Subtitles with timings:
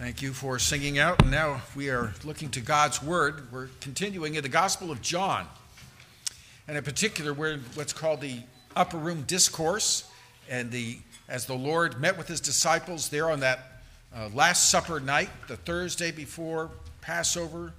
[0.00, 1.20] Thank you for singing out.
[1.20, 3.52] And now we are looking to God's Word.
[3.52, 5.46] We're continuing in the Gospel of John.
[6.66, 8.38] And in particular, we're in what's called the
[8.74, 10.10] Upper Room Discourse.
[10.48, 10.96] And the,
[11.28, 13.82] as the Lord met with his disciples there on that
[14.16, 16.70] uh, Last Supper night, the Thursday before
[17.02, 17.74] Passover,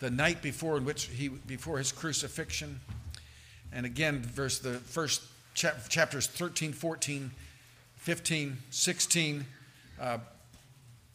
[0.00, 2.80] the night before in which he before his crucifixion.
[3.72, 5.22] And again, verse the first
[5.54, 7.30] chap, chapters 13, 14,
[7.98, 9.46] 15, 16.
[10.00, 10.18] Uh,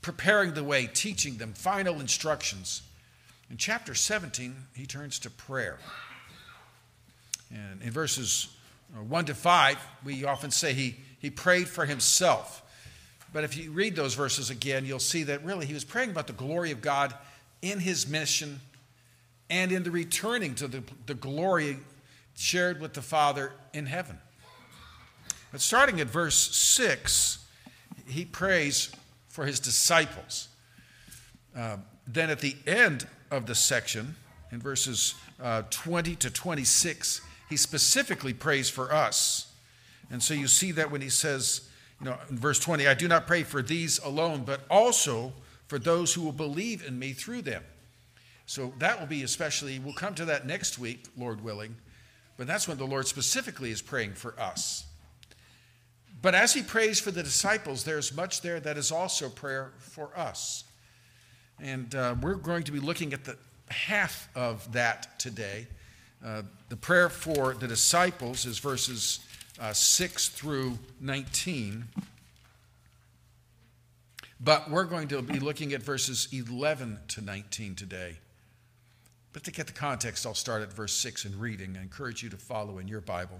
[0.07, 2.81] preparing the way, teaching them final instructions.
[3.52, 5.80] In chapter 17, he turns to prayer.
[7.53, 8.47] And in verses
[8.97, 12.63] uh, 1 to 5, we often say he, he prayed for himself.
[13.33, 16.27] But if you read those verses again, you'll see that really he was praying about
[16.27, 17.13] the glory of God
[17.61, 18.61] in his mission
[19.49, 21.80] and in the returning to the, the glory
[22.33, 24.17] shared with the Father in heaven.
[25.52, 27.45] But starting at verse 6,
[28.08, 28.89] he prays
[29.37, 30.47] for his disciples.
[31.55, 34.16] Uh, then at the end of the section,
[34.52, 39.53] in verses uh, 20 to 26, he specifically prays for us.
[40.09, 41.69] And so you see that when he says,
[42.02, 45.33] you know, in verse 20, I do not pray for these alone, but also
[45.67, 47.63] for those who will believe in me through them.
[48.47, 51.75] So that will be especially, we'll come to that next week, Lord willing,
[52.38, 54.88] but that's when the Lord specifically is praying for us.
[56.21, 60.09] But as he prays for the disciples, there's much there that is also prayer for
[60.17, 60.63] us.
[61.59, 63.37] And uh, we're going to be looking at the
[63.69, 65.67] half of that today.
[66.25, 69.19] Uh, the prayer for the disciples is verses
[69.59, 71.85] uh, 6 through 19.
[74.39, 78.17] But we're going to be looking at verses 11 to 19 today.
[79.33, 81.75] But to get the context, I'll start at verse 6 and reading.
[81.77, 83.39] I encourage you to follow in your Bible.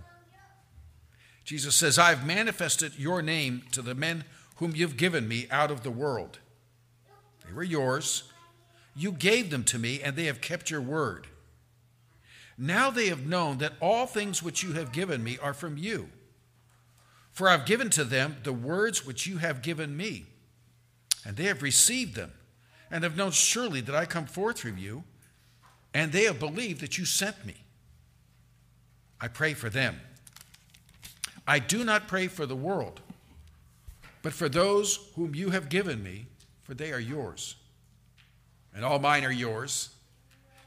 [1.48, 4.26] Jesus says, I have manifested your name to the men
[4.58, 6.39] whom you've given me out of the world.
[7.45, 8.23] They were yours.
[8.98, 11.28] You gave them to me, and they have kept your word.
[12.58, 16.10] Now they have known that all things which you have given me are from you.
[17.32, 20.26] For I've given to them the words which you have given me,
[21.23, 22.33] and they have received them,
[22.92, 25.05] and have known surely that I come forth from you,
[25.93, 27.55] and they have believed that you sent me.
[29.22, 30.02] I pray for them.
[31.48, 33.00] I do not pray for the world,
[34.22, 36.26] but for those whom you have given me,
[36.64, 37.56] for they are yours.
[38.76, 39.90] And all mine are yours,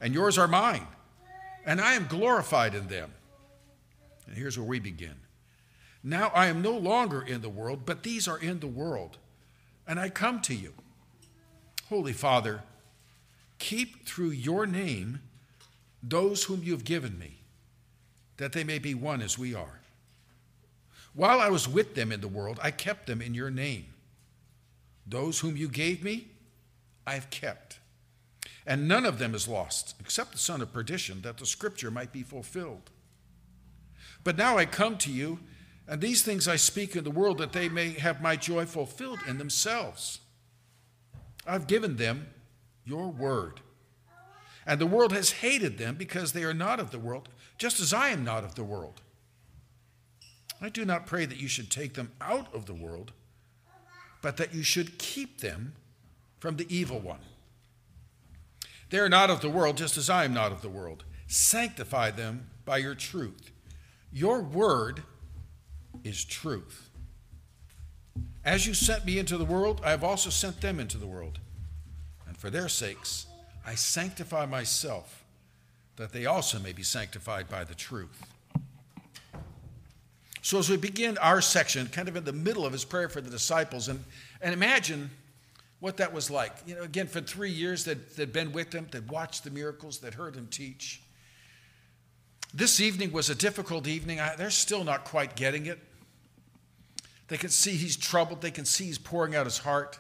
[0.01, 0.87] and yours are mine,
[1.67, 3.13] and I am glorified in them.
[4.27, 5.17] And here's where we begin.
[6.03, 9.19] Now I am no longer in the world, but these are in the world,
[9.87, 10.73] and I come to you.
[11.91, 12.63] Holy Father,
[13.59, 15.21] keep through your name
[16.03, 17.41] those whom you have given me,
[18.39, 19.80] that they may be one as we are.
[21.15, 23.87] While I was with them in the world, I kept them in your name.
[25.07, 26.29] Those whom you gave me,
[27.07, 27.79] I have kept.
[28.67, 32.13] And none of them is lost, except the son of perdition, that the scripture might
[32.13, 32.91] be fulfilled.
[34.23, 35.41] But now I come to you,
[35.89, 39.19] and these things I speak in the world, that they may have my joy fulfilled
[39.27, 40.21] in themselves.
[41.47, 42.29] I've given them
[42.85, 43.61] your word.
[44.67, 47.29] And the world has hated them because they are not of the world,
[47.59, 49.01] just as I am not of the world.
[50.61, 53.13] I do not pray that you should take them out of the world,
[54.23, 55.75] but that you should keep them
[56.39, 57.21] from the evil one.
[58.91, 61.05] They are not of the world, just as I am not of the world.
[61.27, 63.53] Sanctify them by your truth.
[64.13, 65.05] Your word
[66.03, 66.91] is truth.
[68.45, 71.39] As you sent me into the world, I have also sent them into the world.
[72.27, 73.27] And for their sakes,
[73.65, 75.25] I sanctify myself,
[75.97, 78.23] that they also may be sanctified by the truth.
[80.43, 83.21] So, as we begin our section, kind of in the middle of his prayer for
[83.21, 84.03] the disciples, and,
[84.41, 85.11] and imagine
[85.81, 86.53] what that was like.
[86.67, 89.99] You know, again, for three years that they'd been with him, they'd watched the miracles,
[89.99, 91.03] they'd heard him teach.
[92.55, 94.19] This evening was a difficult evening.
[94.19, 95.79] I, they're still not quite getting it.
[97.29, 99.99] They can see he's troubled, they can see he's pouring out his heart.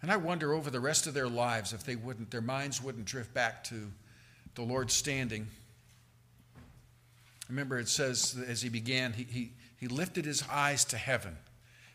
[0.00, 3.06] And I wonder over the rest of their lives if they wouldn't, their minds wouldn't
[3.06, 3.90] drift back to
[4.54, 5.48] the Lord standing
[7.48, 11.36] Remember, it says as he began, he, he, he lifted his eyes to heaven.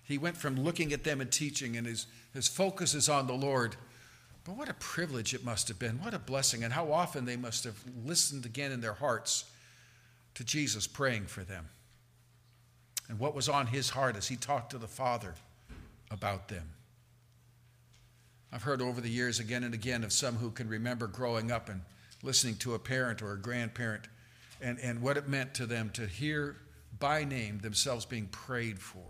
[0.04, 3.34] He went from looking at them and teaching, and his, his focus is on the
[3.34, 3.76] Lord.
[4.44, 6.02] But what a privilege it must have been.
[6.02, 6.64] What a blessing.
[6.64, 9.46] And how often they must have listened again in their hearts
[10.36, 11.70] to Jesus praying for them.
[13.08, 15.36] And what was on his heart as he talked to the Father
[16.12, 16.70] about them.
[18.52, 21.70] I've heard over the years again and again of some who can remember growing up
[21.70, 21.82] and
[22.22, 24.08] listening to a parent or a grandparent
[24.64, 26.58] and, and what it meant to them to hear
[26.98, 29.04] by name themselves being prayed for.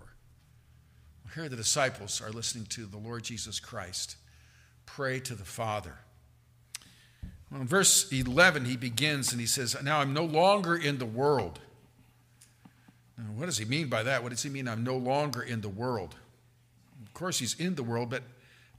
[1.35, 4.17] Here the disciples are listening to the Lord Jesus Christ
[4.85, 5.95] pray to the Father.
[7.49, 11.05] Well, in verse 11, he begins and he says, Now I'm no longer in the
[11.05, 11.59] world.
[13.17, 14.23] Now, what does he mean by that?
[14.23, 16.15] What does he mean, I'm no longer in the world?
[17.05, 18.23] Of course, he's in the world, but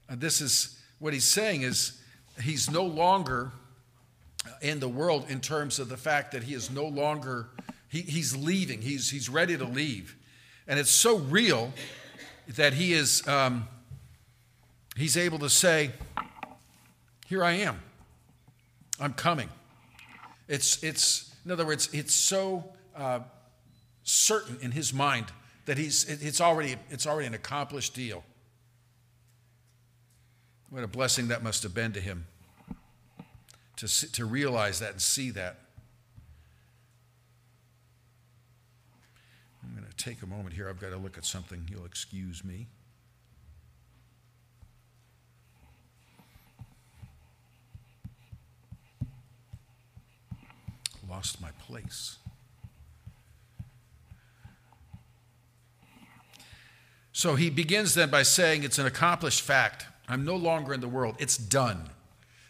[0.09, 2.01] this is what he's saying is
[2.41, 3.51] he's no longer
[4.61, 7.47] in the world in terms of the fact that he is no longer,
[7.87, 10.15] he, he's leaving, he's, he's ready to leave.
[10.67, 11.71] And it's so real
[12.55, 13.67] that he is, um,
[14.95, 15.91] he's able to say,
[17.27, 17.79] Here I am.
[18.99, 19.49] I'm coming.
[20.47, 22.63] It's, it's, in other words, it's so
[22.95, 23.19] uh,
[24.03, 25.25] certain in his mind
[25.65, 28.23] that he's, it's, already, it's already an accomplished deal.
[30.69, 32.25] What a blessing that must have been to him
[33.77, 35.57] to, to realize that and see that.
[39.63, 40.69] I'm going to take a moment here.
[40.69, 41.67] I've got to look at something.
[41.69, 42.67] You'll excuse me.
[51.09, 52.17] Lost my place.
[57.11, 59.85] So he begins then by saying it's an accomplished fact.
[60.07, 61.15] I'm no longer in the world.
[61.17, 61.89] It's done.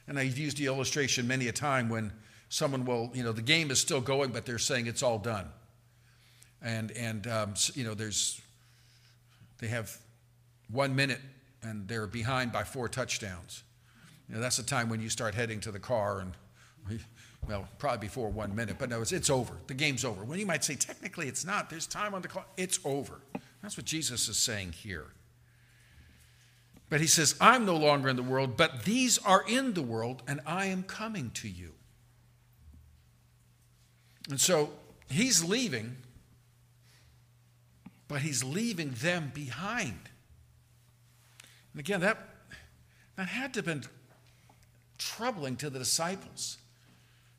[0.07, 2.11] And I've used the illustration many a time when
[2.49, 5.47] someone will, you know, the game is still going, but they're saying it's all done.
[6.61, 8.39] And, and um, you know, there's,
[9.59, 9.95] they have
[10.69, 11.21] one minute
[11.63, 13.63] and they're behind by four touchdowns.
[14.29, 16.33] You know, that's the time when you start heading to the car and,
[17.47, 19.53] well, probably before one minute, but no, it's, it's over.
[19.67, 20.23] The game's over.
[20.23, 23.21] When you might say, technically it's not, there's time on the clock, it's over.
[23.61, 25.07] That's what Jesus is saying here.
[26.89, 30.21] But he says, I'm no longer in the world, but these are in the world,
[30.27, 31.71] and I am coming to you.
[34.29, 34.71] And so
[35.09, 35.97] he's leaving,
[38.07, 39.99] but he's leaving them behind.
[41.73, 42.17] And again, that,
[43.15, 43.83] that had to have been
[44.97, 46.57] troubling to the disciples.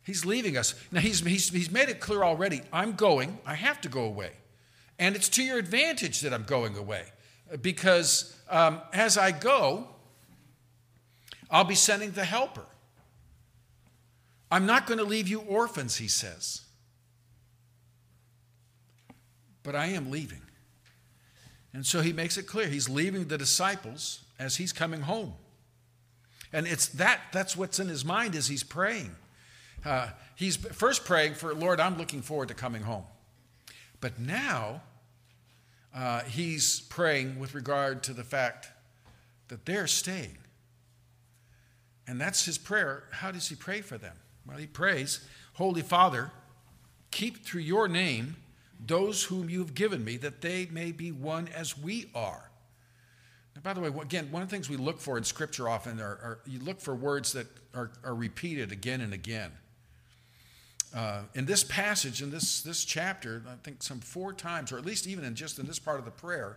[0.03, 0.75] He's leaving us.
[0.93, 4.33] Now, he's, he's, he's made it clear already I'm going, I have to go away.
[4.99, 7.05] And it's to your advantage that I'm going away
[7.61, 9.89] because um, as I go,
[11.51, 12.65] I'll be sending the helper.
[14.51, 16.63] I'm not going to leave you orphans, he says.
[19.63, 20.43] But I am leaving.
[21.73, 25.35] And so he makes it clear he's leaving the disciples as he's coming home.
[26.53, 29.15] And it's that that's what's in his mind as he's praying.
[29.85, 33.05] Uh, he's first praying for, Lord, I'm looking forward to coming home.
[34.01, 34.83] But now
[35.97, 38.69] uh, he's praying with regard to the fact
[39.49, 40.37] that they're staying.
[42.07, 43.05] And that's his prayer.
[43.11, 44.17] How does he pray for them?
[44.47, 46.31] Well, he prays, Holy Father,
[47.11, 48.37] keep through your name
[48.85, 52.51] those whom you have given me, that they may be one as we are.
[53.55, 55.99] Now, by the way, again, one of the things we look for in Scripture often
[55.99, 59.53] are, are you look for words that are, are repeated again and again.
[60.97, 64.87] Uh, in this passage, in this, this chapter, I think some four times, or at
[64.87, 66.57] least even in just in this part of the prayer,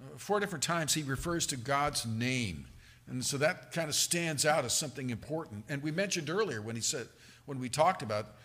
[0.00, 2.66] uh, four different times he refers to God's name.
[3.08, 5.64] And so that kind of stands out as something important.
[5.68, 7.08] And we mentioned earlier when he said,
[7.46, 8.36] when we talked about,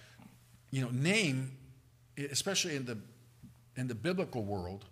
[0.71, 1.51] you know, name,
[2.31, 2.97] especially in the,
[3.77, 4.85] in the biblical world,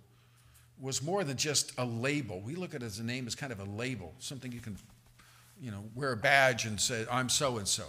[0.80, 2.42] was more than just a label.
[2.42, 4.78] We look at it as a name as kind of a label, something you can,
[5.60, 7.86] you know, wear a badge and say, I'm so and so.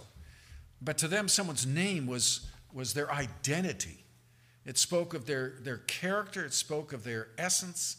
[0.81, 4.03] But to them, someone's name was, was their identity.
[4.65, 7.97] It spoke of their, their character, it spoke of their essence.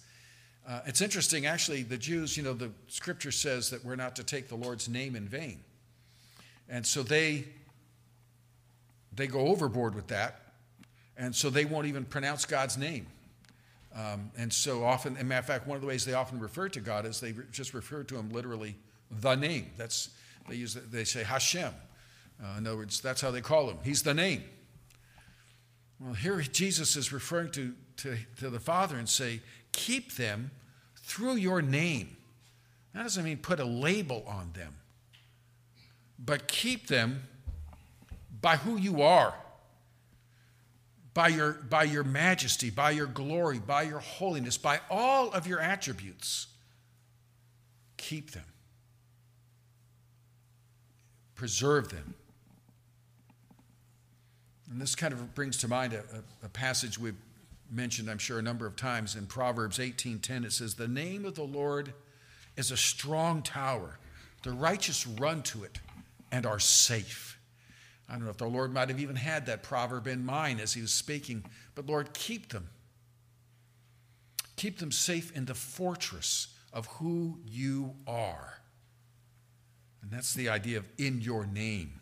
[0.68, 4.25] Uh, it's interesting, actually, the Jews, you know, the scripture says that we're not to
[4.25, 5.60] take the Lord's name in vain.
[6.68, 7.44] And so they,
[9.14, 10.40] they go overboard with that.
[11.16, 13.06] And so they won't even pronounce God's name.
[13.94, 16.38] Um, and so often, as a matter of fact, one of the ways they often
[16.38, 18.76] refer to God is they just refer to him literally
[19.10, 19.70] the name.
[19.76, 20.10] That's,
[20.49, 21.72] they, use, they say Hashem.
[22.42, 23.78] Uh, in other words, that's how they call him.
[23.85, 24.42] He's the name.
[25.99, 29.40] Well, here Jesus is referring to, to, to the Father and say,
[29.73, 30.50] keep them
[31.02, 32.16] through your name.
[32.94, 34.75] That doesn't mean put a label on them,
[36.18, 37.23] but keep them
[38.40, 39.35] by who you are,
[41.12, 45.61] by your, by your majesty, by your glory, by your holiness, by all of your
[45.61, 46.47] attributes.
[47.99, 48.44] Keep them,
[51.35, 52.14] preserve them
[54.70, 57.16] and this kind of brings to mind a, a, a passage we've
[57.70, 60.44] mentioned, I'm sure, a number of times in Proverbs 18:10.
[60.44, 61.92] It says, "The name of the Lord
[62.56, 63.98] is a strong tower;
[64.42, 65.80] the righteous run to it
[66.30, 67.38] and are safe."
[68.08, 70.72] I don't know if the Lord might have even had that proverb in mind as
[70.72, 71.44] he was speaking,
[71.76, 72.68] but Lord, keep them.
[74.56, 78.60] Keep them safe in the fortress of who you are.
[80.02, 82.00] And that's the idea of in your name.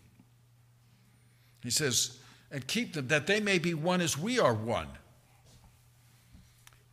[1.62, 2.18] He says,
[2.50, 4.88] and keep them that they may be one as we are one.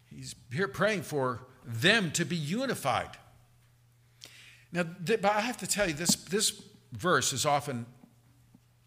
[0.09, 3.17] He's here praying for them to be unified.
[4.71, 7.85] Now, but I have to tell you, this, this verse is often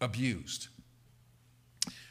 [0.01, 0.67] abused.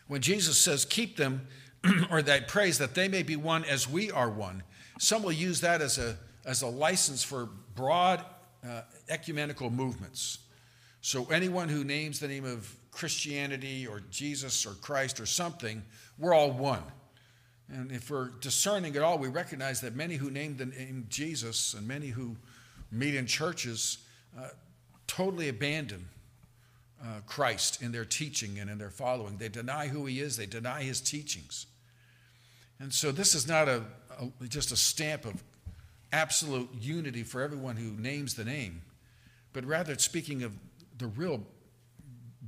[0.09, 1.47] When Jesus says, keep them,
[2.11, 4.63] or that prays that they may be one as we are one,
[4.99, 8.25] some will use that as a, as a license for broad
[8.69, 10.39] uh, ecumenical movements.
[11.01, 15.83] So anyone who names the name of Christianity or Jesus or Christ or something,
[16.19, 16.83] we're all one.
[17.71, 21.75] And if we're discerning at all, we recognize that many who name the name Jesus
[21.75, 22.37] and many who
[22.91, 23.99] meet in churches
[24.39, 24.49] uh,
[25.07, 26.09] totally abandon
[27.03, 29.37] uh, Christ in their teaching and in their following.
[29.37, 31.67] They deny who he is, they deny his teachings.
[32.81, 33.83] And so this is not a,
[34.19, 35.43] a just a stamp of
[36.13, 38.83] absolute unity for everyone who names the name,
[39.53, 40.57] but rather it's speaking of
[40.97, 41.43] the real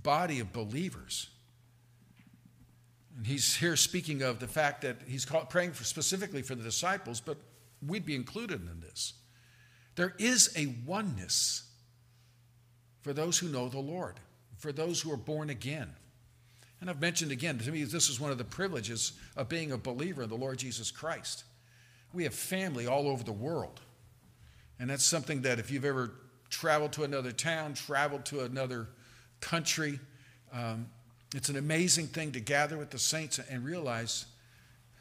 [0.02, 1.28] body of believers.
[3.16, 7.20] And he's here speaking of the fact that he's praying for specifically for the disciples,
[7.20, 7.36] but
[7.86, 9.14] we'd be included in this.
[9.96, 11.64] There is a oneness
[13.02, 14.20] for those who know the Lord,
[14.58, 15.90] for those who are born again.
[16.80, 19.76] And I've mentioned again, to me, this is one of the privileges of being a
[19.76, 21.44] believer in the Lord Jesus Christ.
[22.14, 23.80] We have family all over the world.
[24.78, 26.12] And that's something that if you've ever
[26.48, 28.88] traveled to another town, traveled to another
[29.40, 29.98] country,
[30.52, 30.88] um,
[31.34, 34.26] it's an amazing thing to gather with the saints and realize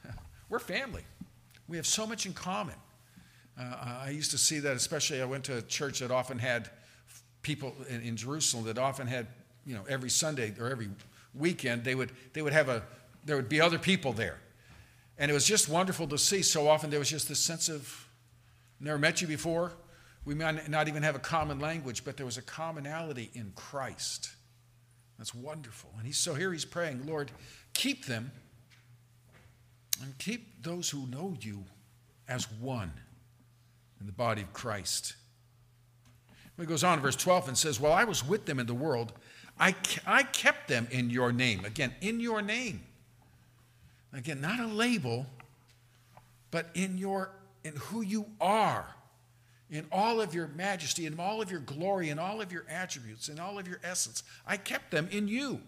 [0.49, 1.03] we're family.
[1.67, 2.75] We have so much in common.
[3.59, 6.69] Uh, I used to see that, especially I went to a church that often had
[7.41, 9.27] people in, in, Jerusalem that often had,
[9.65, 10.89] you know, every Sunday or every
[11.33, 12.83] weekend they would they would have a
[13.25, 14.39] there would be other people there,
[15.17, 16.41] and it was just wonderful to see.
[16.41, 18.07] So often there was just this sense of
[18.79, 19.73] never met you before.
[20.29, 24.29] We might not even have a common language, but there was a commonality in Christ.
[25.17, 25.89] That's wonderful.
[25.97, 27.31] And he's so here he's praying, Lord,
[27.73, 28.29] keep them
[30.03, 31.63] and keep those who know you
[32.27, 32.91] as one
[33.99, 35.15] in the body of Christ.
[36.59, 39.13] He goes on verse 12 and says, While I was with them in the world,
[39.59, 39.73] I,
[40.05, 41.65] I kept them in your name.
[41.65, 42.83] Again, in your name.
[44.13, 45.25] Again, not a label,
[46.51, 47.31] but in your
[47.63, 48.85] in who you are
[49.71, 53.29] in all of your majesty, in all of your glory, in all of your attributes,
[53.29, 54.23] in all of your essence.
[54.47, 55.61] I kept them in you.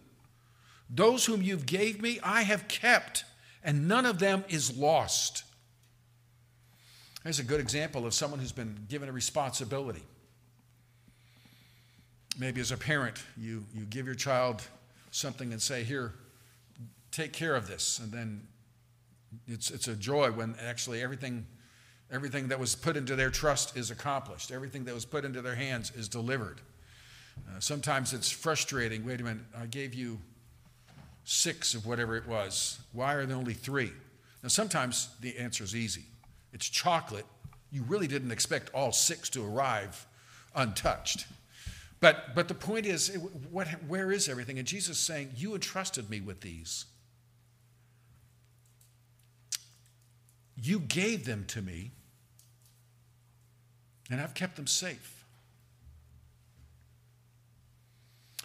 [0.90, 3.24] Those whom you've gave me, I have kept,
[3.64, 5.44] and none of them is lost.
[7.24, 10.04] There's a good example of someone who's been given a responsibility.
[12.40, 14.64] Maybe as a parent, you, you give your child
[15.12, 16.14] something and say, Here,
[17.12, 18.00] take care of this.
[18.00, 18.48] And then
[19.48, 21.46] it's, it's a joy when actually everything
[22.12, 24.52] Everything that was put into their trust is accomplished.
[24.52, 26.60] Everything that was put into their hands is delivered.
[27.50, 29.06] Uh, sometimes it's frustrating.
[29.06, 30.20] Wait a minute, I gave you
[31.24, 32.80] six of whatever it was.
[32.92, 33.92] Why are there only three?
[34.44, 36.04] Now, sometimes the answer is easy
[36.54, 37.26] it's chocolate.
[37.72, 40.06] You really didn't expect all six to arrive
[40.54, 41.26] untouched.
[42.02, 43.16] But, but the point is,
[43.52, 44.60] what, where is everything?
[44.60, 46.86] And Jesus is saying, You entrusted me with these.
[50.62, 51.92] You gave them to me
[54.12, 55.26] and I've kept them safe.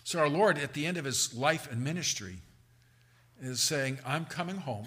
[0.05, 2.37] So, our Lord, at the end of his life and ministry,
[3.43, 4.87] is saying, I'm coming home.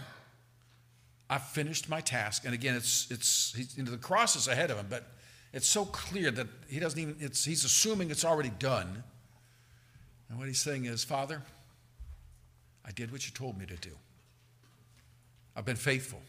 [1.30, 2.46] I've finished my task.
[2.46, 5.04] And again, it's, it's you know, the cross is ahead of him, but
[5.52, 9.04] it's so clear that he doesn't even, it's, he's assuming it's already done.
[10.30, 11.44] And what he's saying is, Father,
[12.86, 13.92] I did what you told me to do.
[15.56, 16.22] I've been faithful.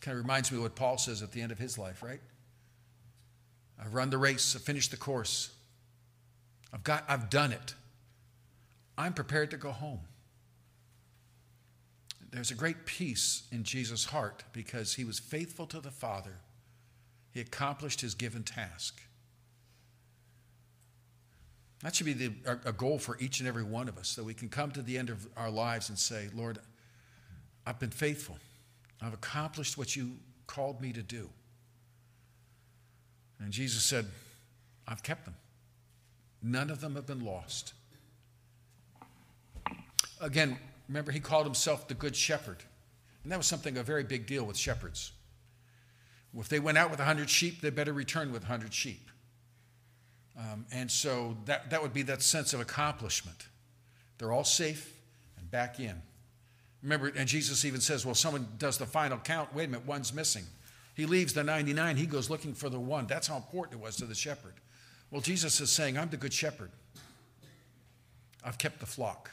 [0.00, 2.20] Kind of reminds me of what Paul says at the end of his life, right?
[3.78, 5.50] I've run the race, I've finished the course.
[6.72, 7.74] I've got I've done it.
[8.96, 10.00] I'm prepared to go home.
[12.30, 16.36] There's a great peace in Jesus' heart because he was faithful to the Father.
[17.32, 19.00] He accomplished his given task.
[21.82, 22.32] That should be the,
[22.64, 24.98] a goal for each and every one of us, that we can come to the
[24.98, 26.58] end of our lives and say, Lord,
[27.66, 28.36] I've been faithful.
[29.02, 30.12] I've accomplished what you
[30.46, 31.30] called me to do.
[33.38, 34.06] And Jesus said,
[34.86, 35.36] I've kept them.
[36.42, 37.74] None of them have been lost.
[40.20, 42.58] Again, remember, he called himself the Good Shepherd.
[43.22, 45.12] And that was something, a very big deal with shepherds.
[46.36, 49.10] If they went out with 100 sheep, they better return with 100 sheep.
[50.38, 53.48] Um, and so that, that would be that sense of accomplishment.
[54.18, 54.96] They're all safe
[55.38, 56.00] and back in.
[56.82, 59.54] Remember, and Jesus even says, well, someone does the final count.
[59.54, 60.44] Wait a minute, one's missing.
[60.94, 63.06] He leaves the 99, he goes looking for the one.
[63.06, 64.54] That's how important it was to the shepherd.
[65.10, 66.70] Well, Jesus is saying, I'm the good shepherd.
[68.44, 69.30] I've kept the flock,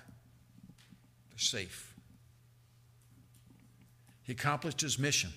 [1.30, 1.94] they're safe.
[4.24, 5.30] He accomplished his mission.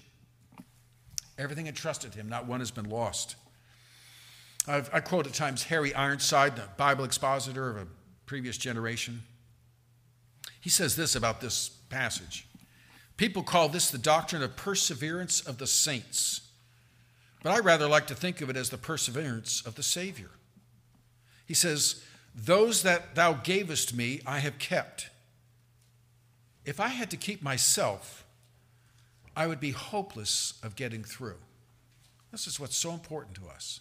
[1.39, 3.37] Everything entrusted him, not one has been lost.
[4.67, 7.87] I've, i quote at times Harry Ironside, the Bible expositor of a
[8.27, 9.23] previous generation.
[10.61, 12.47] He says this about this passage
[13.21, 16.41] People call this the doctrine of perseverance of the saints,
[17.43, 20.31] but I rather like to think of it as the perseverance of the Savior.
[21.45, 22.03] He says,
[22.35, 25.11] Those that thou gavest me, I have kept.
[26.65, 28.25] If I had to keep myself,
[29.37, 31.41] I would be hopeless of getting through.
[32.33, 33.81] This is what's so important to us.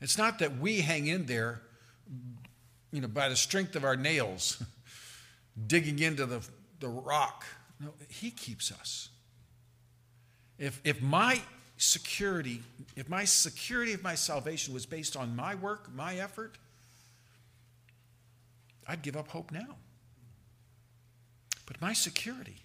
[0.00, 1.60] It's not that we hang in there,
[2.92, 4.62] you know, by the strength of our nails,
[5.66, 6.40] digging into the,
[6.84, 7.46] the rock.
[7.80, 9.08] No, He keeps us.
[10.58, 11.40] If, if my
[11.78, 12.60] security,
[12.94, 16.58] if my security of my salvation was based on my work, my effort,
[18.86, 19.76] I'd give up hope now.
[21.66, 22.58] But my security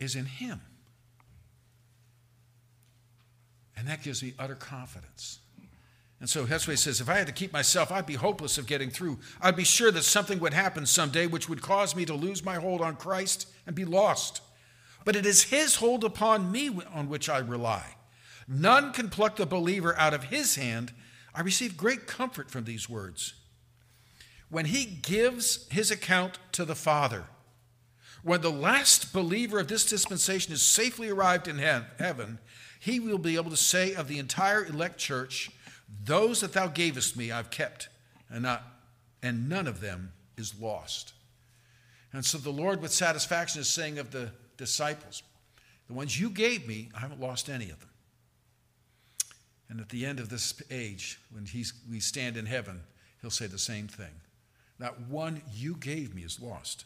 [0.00, 0.62] is in Him.
[3.76, 5.40] And that gives me utter confidence.
[6.20, 8.56] And so that's what he says if I had to keep myself, I'd be hopeless
[8.56, 9.18] of getting through.
[9.40, 12.56] I'd be sure that something would happen someday which would cause me to lose my
[12.56, 14.40] hold on Christ and be lost.
[15.04, 17.84] But it is his hold upon me on which I rely.
[18.48, 20.92] None can pluck the believer out of his hand.
[21.34, 23.34] I receive great comfort from these words.
[24.48, 27.24] When he gives his account to the Father,
[28.22, 32.38] when the last believer of this dispensation is safely arrived in heaven,
[32.78, 35.50] he will be able to say of the entire elect church,
[36.04, 37.88] Those that thou gavest me I've kept,
[38.30, 38.62] and, not,
[39.22, 41.12] and none of them is lost.
[42.12, 45.22] And so the Lord, with satisfaction, is saying of the disciples,
[45.88, 47.90] The ones you gave me, I haven't lost any of them.
[49.68, 52.82] And at the end of this age, when he's, we stand in heaven,
[53.20, 54.12] he'll say the same thing.
[54.78, 56.84] Not one you gave me is lost.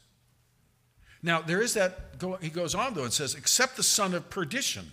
[1.22, 4.92] Now, there is that, he goes on though and says, except the son of perdition,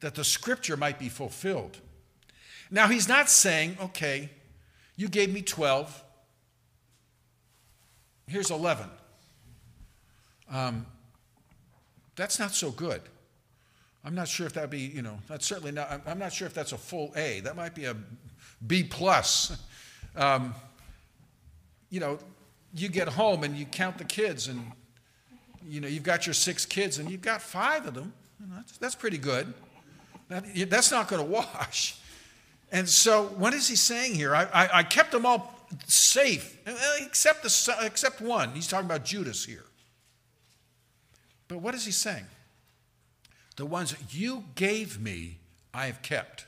[0.00, 1.78] that the scripture might be fulfilled.
[2.72, 4.30] Now, he's not saying, okay,
[4.96, 6.02] you gave me 12,
[8.26, 8.86] here's 11.
[10.50, 10.86] Um,
[12.16, 13.02] that's not so good.
[14.02, 16.54] I'm not sure if that'd be, you know, that's certainly not, I'm not sure if
[16.54, 17.40] that's a full A.
[17.40, 17.94] That might be a
[18.66, 19.54] B plus.
[20.16, 20.54] Um,
[21.90, 22.18] you know,
[22.74, 24.72] you get home and you count the kids and,
[25.68, 28.14] you know, you've got your six kids and you've got five of them.
[28.40, 29.52] That's, that's pretty good.
[30.30, 31.98] That, that's not going to wash.
[32.72, 34.34] And so, what is he saying here?
[34.34, 35.54] I, I, I kept them all
[35.86, 38.52] safe, eh, eh, except, the, except one.
[38.54, 39.66] He's talking about Judas here.
[41.48, 42.24] But what is he saying?
[43.56, 45.38] The ones you gave me,
[45.74, 46.46] I have kept.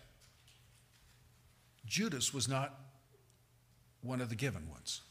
[1.84, 2.74] Judas was not
[4.00, 5.02] one of the given ones,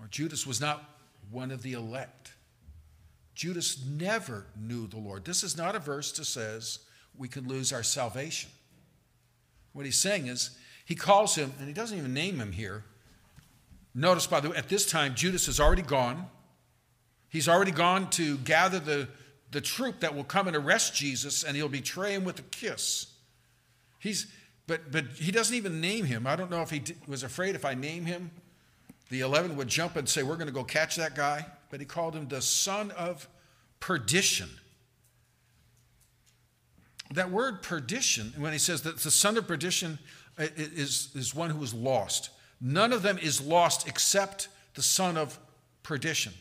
[0.00, 0.82] or Judas was not
[1.30, 2.32] one of the elect.
[3.34, 5.26] Judas never knew the Lord.
[5.26, 6.80] This is not a verse that says
[7.16, 8.50] we can lose our salvation.
[9.72, 10.50] What he's saying is,
[10.84, 12.84] he calls him, and he doesn't even name him here.
[13.94, 16.26] Notice, by the way, at this time, Judas has already gone.
[17.28, 19.08] He's already gone to gather the,
[19.50, 23.08] the troop that will come and arrest Jesus, and he'll betray him with a kiss.
[23.98, 24.26] He's,
[24.66, 26.26] but, but he doesn't even name him.
[26.26, 28.30] I don't know if he was afraid if I name him,
[29.10, 31.46] the 11 would jump and say, We're going to go catch that guy.
[31.70, 33.28] But he called him the son of
[33.80, 34.48] perdition.
[37.14, 39.98] That word perdition, when he says that the son of perdition
[40.38, 45.16] uh, is, is one who is lost, none of them is lost except the son
[45.16, 45.38] of
[45.82, 46.32] perdition.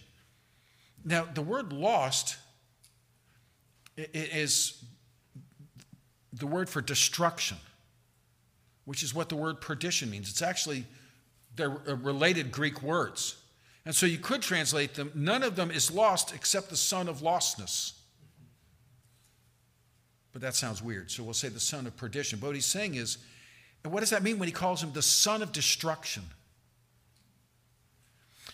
[1.05, 2.37] Now, the word lost
[3.95, 4.83] is
[6.33, 7.57] the word for destruction,
[8.85, 10.29] which is what the word perdition means.
[10.29, 10.85] It's actually,
[11.55, 13.35] they're related Greek words.
[13.85, 17.21] And so you could translate them none of them is lost except the son of
[17.21, 17.93] lostness.
[20.37, 21.09] But that sounds weird.
[21.09, 22.37] So we'll say the son of perdition.
[22.37, 23.17] But what he's saying is,
[23.83, 26.21] and what does that mean when he calls him the son of destruction?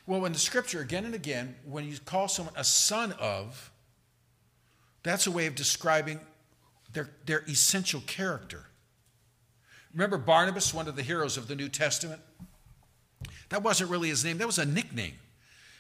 [0.08, 3.70] Well, in the scripture, again and again, when you call someone a son of,
[5.04, 6.22] that's a way of describing
[6.94, 8.64] their, their essential character.
[9.92, 12.22] Remember Barnabas, one of the heroes of the New Testament?
[13.50, 15.16] That wasn't really his name, that was a nickname.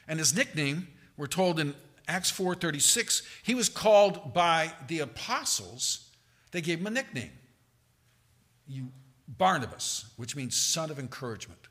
[0.09, 1.73] And his nickname, we're told in
[2.07, 6.09] Acts 4:36, he was called by the apostles.
[6.51, 7.31] They gave him a nickname.
[8.67, 8.91] You
[9.27, 11.67] Barnabas, which means son of encouragement.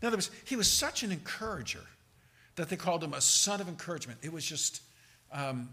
[0.00, 1.84] In other words, he was such an encourager
[2.56, 4.18] that they called him a son of encouragement.
[4.22, 4.82] It was just,
[5.32, 5.70] um,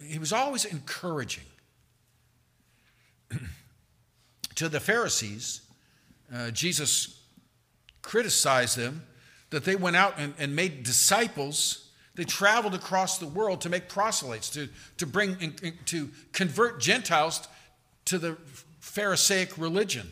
[0.00, 1.44] he was always encouraging.
[4.54, 5.62] to the Pharisees,
[6.32, 7.20] uh, Jesus
[8.02, 9.06] criticized them
[9.50, 11.90] that they went out and, and, made disciples.
[12.14, 15.54] They traveled across the world to make proselytes, to, to bring,
[15.86, 17.48] to convert Gentiles
[18.06, 18.36] to the
[18.80, 20.10] Pharisaic religion.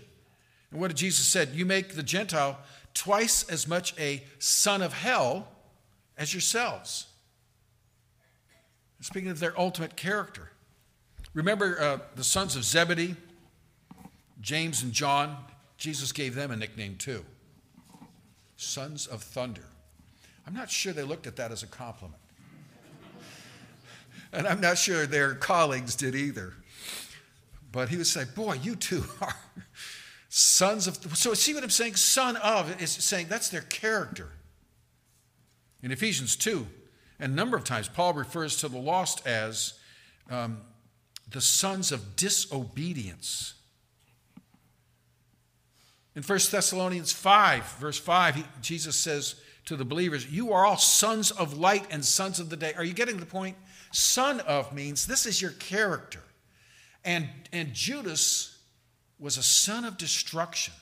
[0.71, 1.51] And what did Jesus said?
[1.51, 2.59] You make the Gentile
[2.95, 5.49] twice as much a son of hell
[6.17, 7.07] as yourselves.
[9.01, 10.51] Speaking of their ultimate character.
[11.35, 13.17] Remember uh, the sons of Zebedee,
[14.41, 15.37] James and John?
[15.77, 17.25] Jesus gave them a nickname too
[18.61, 19.70] sons of thunder.
[20.51, 22.21] I'm not sure they looked at that as a compliment.
[24.33, 26.55] And I'm not sure their colleagues did either.
[27.71, 29.37] But he would say, Boy, you two are
[30.29, 30.97] sons of.
[31.17, 31.95] So, see what I'm saying?
[31.95, 34.31] Son of is saying that's their character.
[35.85, 36.67] In Ephesians 2,
[37.21, 39.75] and a number of times, Paul refers to the lost as
[40.29, 40.63] um,
[41.31, 43.55] the sons of disobedience.
[46.17, 50.77] In 1 Thessalonians 5, verse 5, he, Jesus says to the believers, You are all
[50.77, 52.73] sons of light and sons of the day.
[52.75, 53.57] Are you getting the point?
[53.93, 56.23] Son of means this is your character.
[57.05, 58.59] And, and Judas
[59.19, 60.75] was a son of destruction.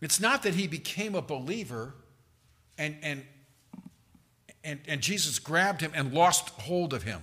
[0.00, 1.94] It's not that he became a believer
[2.78, 3.24] and, and,
[4.64, 7.20] and, and Jesus grabbed him and lost hold of him.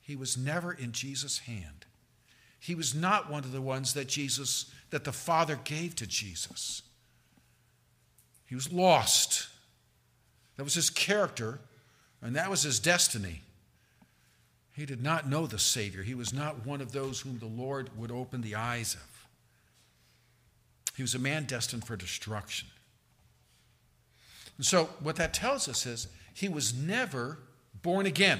[0.00, 1.86] He was never in Jesus' hand.
[2.60, 6.82] He was not one of the ones that Jesus, that the Father gave to Jesus.
[8.54, 9.48] He was lost.
[10.56, 11.58] That was his character,
[12.22, 13.40] and that was his destiny.
[14.76, 16.04] He did not know the Savior.
[16.04, 19.26] He was not one of those whom the Lord would open the eyes of.
[20.96, 22.68] He was a man destined for destruction.
[24.56, 27.40] And so, what that tells us is he was never
[27.82, 28.38] born again.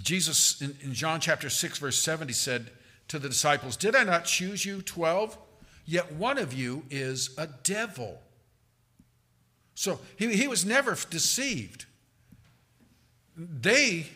[0.00, 2.70] Jesus, in, in John chapter 6, verse 70, said
[3.08, 5.36] to the disciples, Did I not choose you 12?
[5.84, 8.20] Yet one of you is a devil.
[9.74, 11.86] So he, he was never deceived.
[13.36, 14.06] They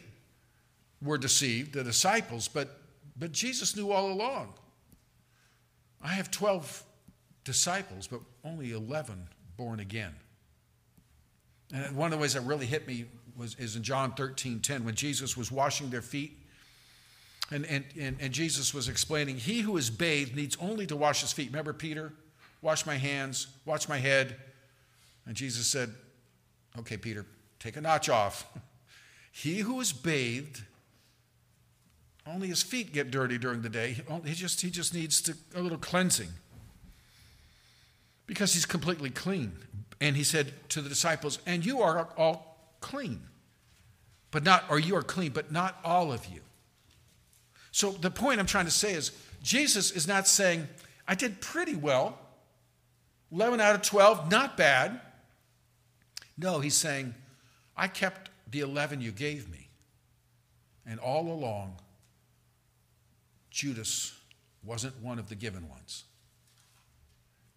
[1.03, 2.81] were deceived, the disciples, but,
[3.17, 4.55] but Jesus knew all along.
[6.03, 6.83] I have 12
[7.45, 10.15] disciples, but only 11 born again.
[11.73, 14.85] And one of the ways that really hit me was, is in John 13 10,
[14.85, 16.39] when Jesus was washing their feet.
[17.51, 21.21] And, and, and, and Jesus was explaining, He who is bathed needs only to wash
[21.21, 21.49] his feet.
[21.49, 22.13] Remember Peter?
[22.63, 24.37] Wash my hands, wash my head.
[25.27, 25.93] And Jesus said,
[26.79, 27.27] Okay, Peter,
[27.59, 28.47] take a notch off.
[29.37, 30.63] He who is bathed,
[32.25, 33.97] only his feet get dirty during the day.
[34.25, 36.29] He just, he just needs to, a little cleansing
[38.27, 39.53] because he's completely clean.
[40.01, 43.23] And he said to the disciples, And you are all clean,
[44.31, 46.41] but not, or you are clean, but not all of you.
[47.75, 49.11] So the point I'm trying to say is
[49.43, 50.69] Jesus is not saying,
[51.09, 52.17] I did pretty well.
[53.33, 55.01] 11 out of 12, not bad.
[56.39, 57.15] No, he's saying,
[57.77, 59.71] I kept the 11 you gave me.
[60.87, 61.79] And all along,
[63.51, 64.17] Judas
[64.63, 66.05] wasn't one of the given ones.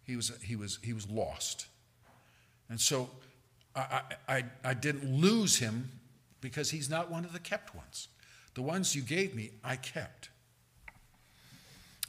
[0.03, 1.67] He was, he was, he was lost.
[2.69, 3.11] And so
[3.75, 5.91] I, I, I didn't lose him
[6.41, 8.07] because he's not one of the kept ones.
[8.57, 10.29] The ones you gave me, I kept.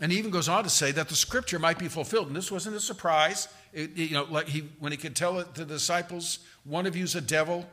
[0.01, 2.29] And he even goes on to say that the scripture might be fulfilled.
[2.29, 3.49] And this wasn't a surprise.
[3.75, 6.97] It, you know, like he, when he could tell it to the disciples, one of
[6.97, 7.67] you is a devil,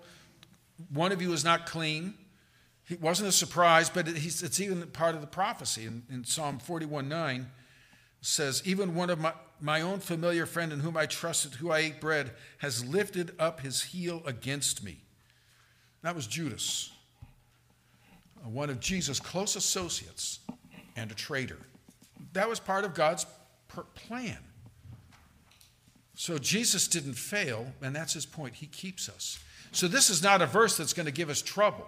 [0.93, 2.15] one of you is not clean.
[2.89, 5.85] It wasn't a surprise, but it's even part of the prophecy.
[5.85, 7.49] In, in Psalm 41 9
[8.19, 11.77] says, Even one of my, my own familiar friend in whom I trusted, who I
[11.79, 14.97] ate bread, has lifted up his heel against me.
[16.01, 16.91] That was Judas,
[18.53, 20.39] one of Jesus' close associates
[20.95, 21.59] and a traitor.
[22.33, 23.25] That was part of God's
[23.95, 24.37] plan.
[26.15, 28.55] So Jesus didn't fail, and that's his point.
[28.55, 29.39] He keeps us.
[29.71, 31.85] So, this is not a verse that's going to give us trouble.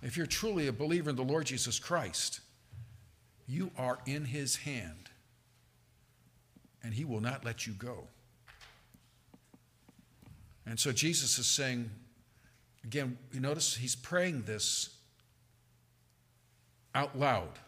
[0.00, 2.40] If you're truly a believer in the Lord Jesus Christ,
[3.48, 5.10] you are in his hand,
[6.84, 8.06] and he will not let you go.
[10.64, 11.90] And so, Jesus is saying,
[12.84, 14.90] again, you notice he's praying this
[16.94, 17.58] out loud.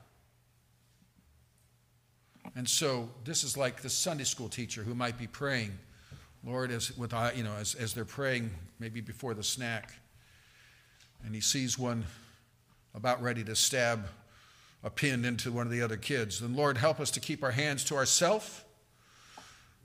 [2.56, 5.78] And so, this is like the Sunday school teacher who might be praying
[6.46, 9.94] Lord, as, with, you know, as, as they're praying, maybe before the snack,
[11.24, 12.04] and he sees one
[12.94, 14.06] about ready to stab
[14.82, 17.50] a pin into one of the other kids, then Lord, help us to keep our
[17.50, 18.62] hands to ourselves.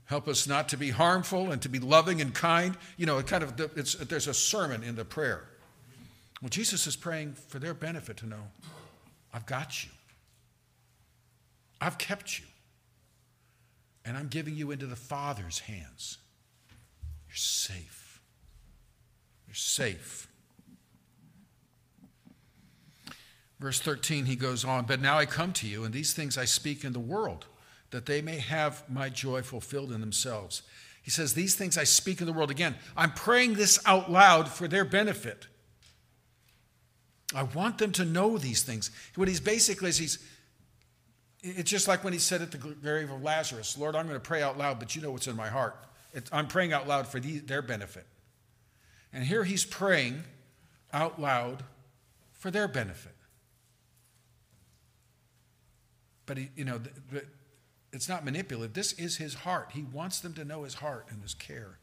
[0.04, 2.76] Help us not to be harmful and to be loving and kind.
[2.98, 5.44] You know, it kind of there's a sermon in the prayer.
[6.42, 8.48] Well, Jesus is praying for their benefit to know,
[9.32, 9.90] I've got you.
[11.80, 12.44] I've kept you.
[14.04, 16.18] And I'm giving you into the Father's hands.
[17.28, 18.20] You're safe.
[19.46, 20.28] You're safe.
[23.60, 26.46] Verse 13, he goes on, But now I come to you, and these things I
[26.46, 27.46] speak in the world,
[27.90, 30.62] that they may have my joy fulfilled in themselves.
[31.02, 32.50] He says, These things I speak in the world.
[32.50, 35.46] Again, I'm praying this out loud for their benefit.
[37.34, 38.90] I want them to know these things.
[39.14, 40.18] What he's basically is he's,
[41.42, 44.26] it's just like when he said at the grave of Lazarus, Lord, I'm going to
[44.26, 45.76] pray out loud, but you know what's in my heart.
[46.32, 48.06] I'm praying out loud for the, their benefit.
[49.12, 50.24] And here he's praying
[50.92, 51.64] out loud
[52.32, 53.14] for their benefit.
[56.26, 56.80] But he, you know,
[57.92, 58.74] it's not manipulative.
[58.74, 59.70] This is his heart.
[59.72, 61.79] He wants them to know his heart and his care.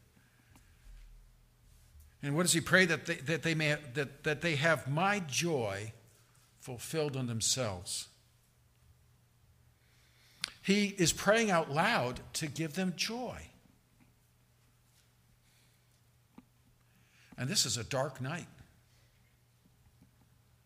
[2.22, 2.84] And what does he pray?
[2.84, 5.92] That they, that they, may, that, that they have my joy
[6.60, 8.08] fulfilled in themselves.
[10.62, 13.40] He is praying out loud to give them joy.
[17.38, 18.48] And this is a dark night.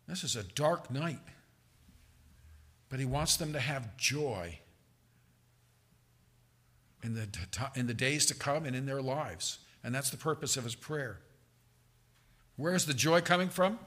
[0.09, 1.21] This is a dark night.
[2.89, 4.59] But he wants them to have joy
[7.03, 7.29] in the,
[7.77, 9.59] in the days to come and in their lives.
[9.85, 11.21] And that's the purpose of his prayer.
[12.63, 13.81] Where's the joy coming from?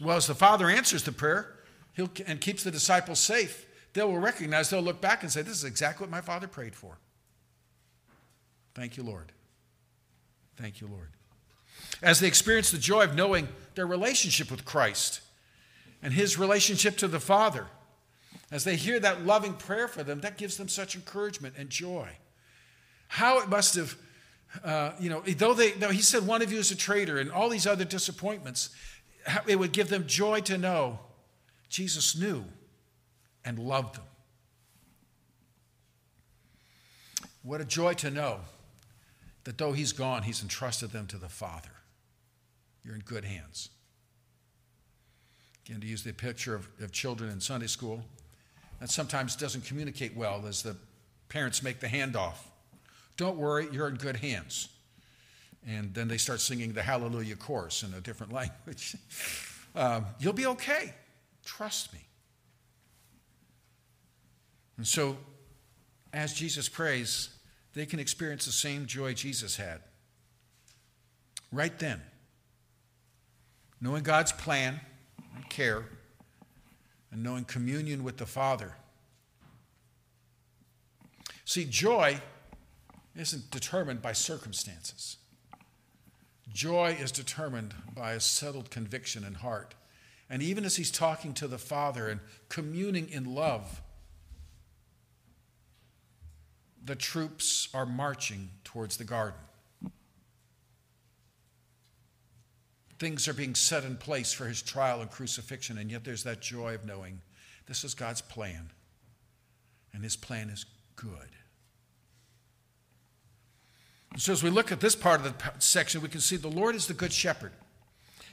[0.00, 1.58] Well, as the Father answers the prayer
[1.92, 5.58] he'll, and keeps the disciples safe, they will recognize, they'll look back and say, This
[5.58, 6.96] is exactly what my Father prayed for.
[8.74, 9.30] Thank you, Lord.
[10.56, 11.10] Thank you, Lord.
[12.02, 15.20] As they experience the joy of knowing their relationship with Christ
[16.02, 17.66] and his relationship to the Father,
[18.50, 22.08] as they hear that loving prayer for them, that gives them such encouragement and joy.
[23.08, 23.98] How it must have
[24.64, 27.30] uh, you know, though they, though he said one of you is a traitor and
[27.30, 28.70] all these other disappointments,
[29.46, 30.98] it would give them joy to know
[31.68, 32.44] Jesus knew
[33.44, 34.04] and loved them.
[37.42, 38.40] What a joy to know
[39.44, 41.70] that though he's gone, he's entrusted them to the Father.
[42.84, 43.70] You're in good hands.
[45.66, 48.04] Again, to use the picture of, of children in Sunday school,
[48.80, 50.76] that sometimes doesn't communicate well as the
[51.28, 52.34] parents make the handoff.
[53.22, 54.68] Don't worry, you're in good hands.
[55.64, 58.96] And then they start singing the Hallelujah chorus in a different language.
[59.76, 60.92] um, you'll be okay.
[61.44, 62.00] Trust me.
[64.76, 65.16] And so,
[66.12, 67.28] as Jesus prays,
[67.74, 69.82] they can experience the same joy Jesus had.
[71.52, 72.02] Right then,
[73.80, 74.80] knowing God's plan
[75.36, 75.84] and care,
[77.12, 78.74] and knowing communion with the Father.
[81.44, 82.20] See, joy
[83.16, 85.18] isn't determined by circumstances.
[86.52, 89.74] Joy is determined by a settled conviction in heart.
[90.28, 93.82] And even as he's talking to the Father and communing in love,
[96.84, 99.40] the troops are marching towards the garden.
[102.98, 106.40] Things are being set in place for his trial and crucifixion, and yet there's that
[106.40, 107.20] joy of knowing
[107.66, 108.70] this is God's plan,
[109.92, 111.28] and his plan is good.
[114.16, 116.74] So, as we look at this part of the section, we can see the Lord
[116.74, 117.52] is the good shepherd.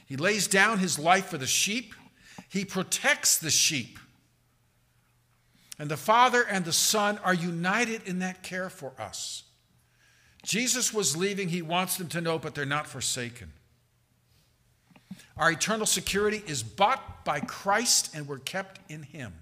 [0.06, 1.94] He lays down his life for the sheep,
[2.48, 3.98] he protects the sheep.
[5.78, 9.44] And the Father and the Son are united in that care for us.
[10.42, 13.52] Jesus was leaving, he wants them to know, but they're not forsaken.
[15.36, 19.32] Our eternal security is bought by Christ and we're kept in him.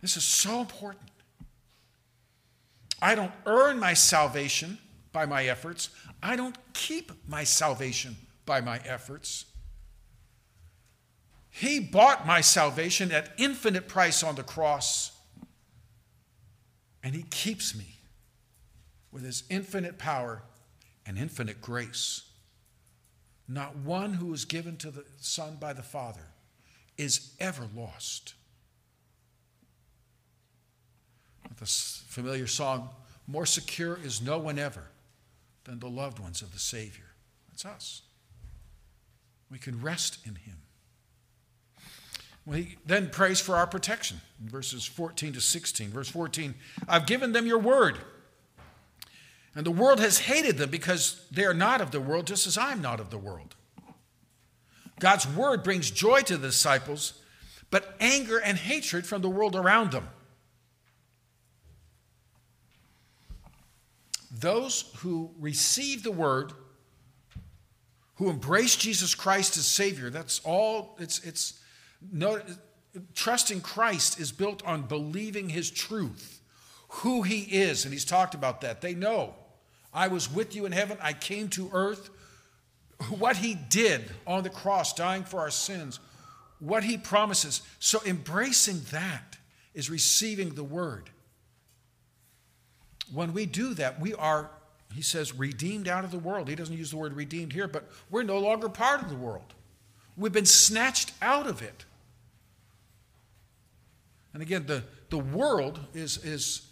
[0.00, 1.10] This is so important.
[3.04, 4.78] I don't earn my salvation
[5.12, 5.90] by my efforts.
[6.22, 9.44] I don't keep my salvation by my efforts.
[11.50, 15.12] He bought my salvation at infinite price on the cross,
[17.02, 17.98] and He keeps me
[19.12, 20.42] with His infinite power
[21.04, 22.22] and infinite grace.
[23.46, 26.32] Not one who is given to the Son by the Father
[26.96, 28.32] is ever lost.
[31.58, 32.90] The familiar song,
[33.26, 34.84] More secure is no one ever
[35.64, 37.14] than the loved ones of the Savior.
[37.48, 38.02] That's us.
[39.50, 40.56] We can rest in Him.
[42.52, 45.90] he then prays for our protection in verses 14 to 16.
[45.90, 46.54] Verse 14
[46.88, 47.98] I've given them your word,
[49.54, 52.58] and the world has hated them because they are not of the world, just as
[52.58, 53.54] I'm not of the world.
[55.00, 57.20] God's word brings joy to the disciples,
[57.70, 60.08] but anger and hatred from the world around them.
[64.40, 66.52] Those who receive the word,
[68.16, 71.60] who embrace Jesus Christ as Savior, that's all, it's, it's,
[72.12, 72.40] no,
[73.14, 76.40] trusting Christ is built on believing his truth,
[76.88, 78.80] who he is, and he's talked about that.
[78.80, 79.34] They know,
[79.92, 82.10] I was with you in heaven, I came to earth,
[83.18, 86.00] what he did on the cross, dying for our sins,
[86.58, 87.62] what he promises.
[87.78, 89.36] So embracing that
[89.74, 91.10] is receiving the word.
[93.12, 94.50] When we do that, we are,
[94.94, 96.48] he says, redeemed out of the world.
[96.48, 99.54] He doesn't use the word redeemed here, but we're no longer part of the world.
[100.16, 101.84] We've been snatched out of it.
[104.32, 106.68] And again, the, the world is, is,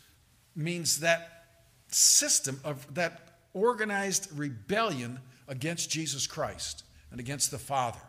[0.57, 1.45] means that
[1.89, 8.01] system of that organized rebellion against Jesus Christ and against the Father.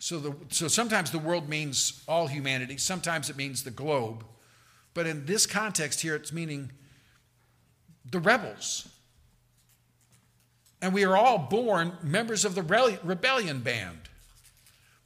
[0.00, 4.24] So, the, so sometimes the world means all humanity, sometimes it means the globe.
[4.94, 6.72] But in this context here, it's meaning
[8.10, 8.88] the rebels.
[10.80, 12.62] And we are all born members of the
[13.02, 13.98] rebellion band.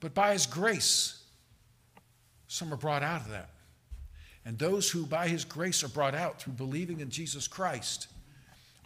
[0.01, 1.23] But by his grace,
[2.47, 3.49] some are brought out of that.
[4.45, 8.09] And those who by his grace are brought out through believing in Jesus Christ,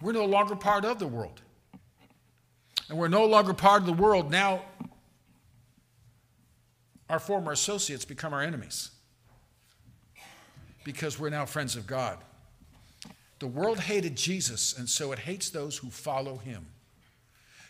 [0.00, 1.40] we're no longer part of the world.
[2.88, 4.30] And we're no longer part of the world.
[4.30, 4.62] Now,
[7.08, 8.90] our former associates become our enemies
[10.84, 12.18] because we're now friends of God.
[13.38, 16.66] The world hated Jesus, and so it hates those who follow him.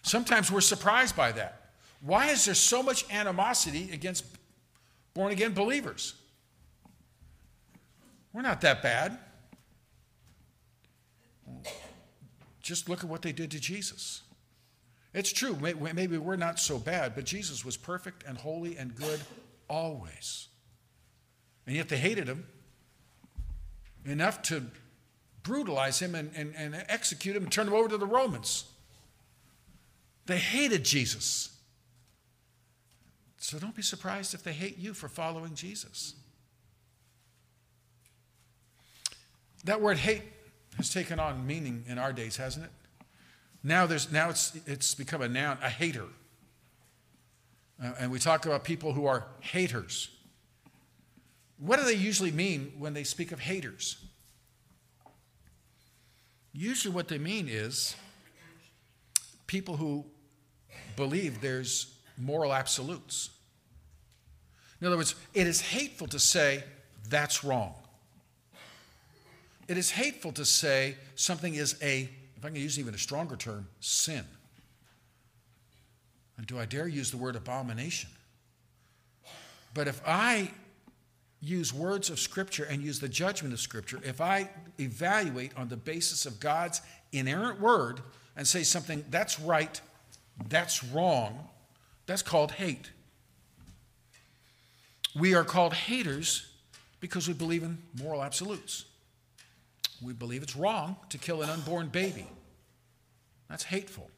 [0.03, 1.71] Sometimes we're surprised by that.
[2.01, 4.25] Why is there so much animosity against
[5.15, 6.15] born again believers?
[8.33, 9.19] We're not that bad.
[12.61, 14.23] Just look at what they did to Jesus.
[15.15, 19.21] It's true, maybe we're not so bad, but Jesus was perfect and holy and good
[19.69, 20.49] always.
[21.67, 22.47] And yet they hated him
[24.05, 24.65] enough to
[25.47, 28.65] brutalize him and, and, and execute him and turn him over to the Romans.
[30.27, 31.57] They hated Jesus.
[33.39, 36.15] So don't be surprised if they hate you for following Jesus.
[39.65, 40.23] That word hate
[40.77, 42.73] has taken on meaning in our days, hasn't it?
[43.63, 46.07] Now, there's, now it's, it's become a noun, a hater.
[47.83, 50.11] Uh, and we talk about people who are haters.
[51.59, 54.06] What do they usually mean when they speak of haters?
[56.59, 57.95] Usually, what they mean is
[59.47, 60.07] people who
[60.97, 63.29] believe there's moral absolutes.
[64.81, 66.65] In other words, it is hateful to say
[67.11, 67.75] that's wrong.
[69.69, 73.37] It is hateful to say something is a if I can use even a stronger
[73.37, 74.25] term, sin.
[76.39, 78.11] And do I dare use the word abomination?
[79.75, 80.51] But if I
[81.41, 85.77] use words of Scripture and use the judgment of Scripture, if I evaluate on the
[85.77, 86.81] basis of God's
[87.13, 88.01] inerrant word
[88.37, 89.81] and say something that's right,
[90.49, 91.49] that's wrong,
[92.07, 92.91] that's called hate.
[95.19, 96.47] We are called haters
[97.01, 98.85] because we believe in moral absolutes.
[100.03, 102.27] We believe it's wrong to kill an unborn baby.
[103.49, 104.11] That's hateful.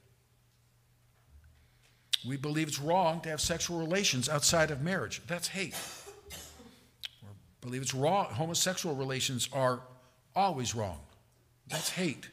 [2.27, 5.23] We believe it's wrong to have sexual relations outside of marriage.
[5.29, 5.77] That's hate.
[7.63, 8.27] We believe it's wrong.
[8.27, 9.81] Homosexual relations are
[10.35, 11.01] always wrong.
[11.69, 12.29] That's hate.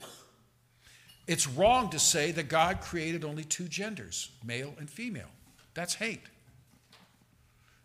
[1.27, 5.29] It's wrong to say that God created only two genders, male and female.
[5.73, 6.21] That's hate.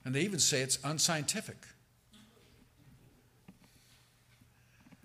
[0.05, 1.57] And they even say it's unscientific.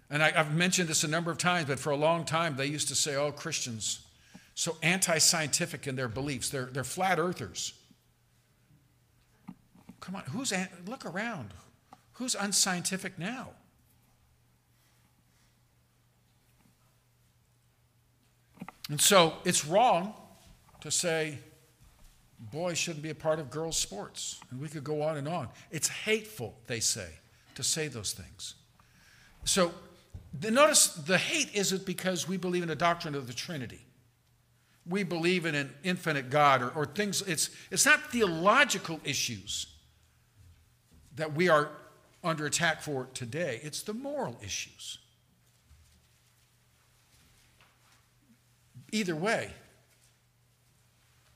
[0.09, 2.67] And I, have mentioned this a number of times, but for a long time they
[2.67, 4.05] used to say, oh, Christians,
[4.53, 6.49] so anti scientific in their beliefs.
[6.49, 7.73] They're, they're flat earthers.
[9.99, 10.53] Come on, who's,
[10.85, 11.49] look around.
[12.15, 13.49] Who's unscientific now?
[18.89, 20.13] And so it's wrong
[20.81, 21.39] to say
[22.51, 24.39] boys shouldn't be a part of girls' sports.
[24.51, 25.49] And we could go on and on.
[25.71, 27.09] It's hateful, they say,
[27.55, 28.55] to say those things.
[29.43, 29.71] So
[30.41, 33.85] Notice the hate isn't because we believe in the doctrine of the Trinity.
[34.87, 39.67] We believe in an infinite God or, or things, it's, it's not theological issues
[41.15, 41.69] that we are
[42.25, 44.97] under attack for today, it's the moral issues.
[48.91, 49.51] Either way,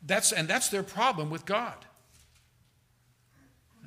[0.06, 1.86] that's, and that's their problem with God.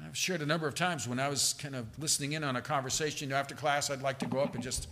[0.04, 2.60] I've shared a number of times when I was kind of listening in on a
[2.60, 4.88] conversation after class, I'd like to go up and just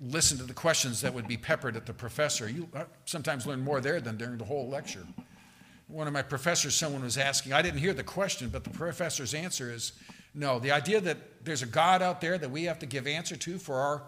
[0.00, 2.48] listen to the questions that would be peppered at the professor.
[2.48, 5.06] You uh, sometimes learn more there than during the whole lecture.
[5.88, 9.34] One of my professors, someone was asking, I didn't hear the question, but the professor's
[9.34, 9.92] answer is
[10.36, 10.60] no.
[10.60, 13.58] The idea that there's a God out there that we have to give answer to
[13.58, 14.02] for our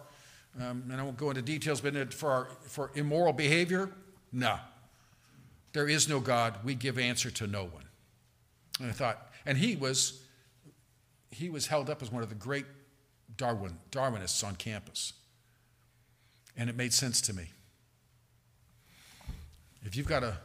[0.59, 3.91] Um, and I won't go into details, but for, our, for immoral behavior,
[4.31, 4.57] no.
[5.73, 6.55] There is no God.
[6.63, 7.85] We give answer to no one.
[8.79, 10.23] And I thought, and he was,
[11.29, 12.65] he was held up as one of the great
[13.37, 15.13] Darwin, Darwinists on campus.
[16.57, 17.51] And it made sense to me.
[19.83, 20.37] If you've got a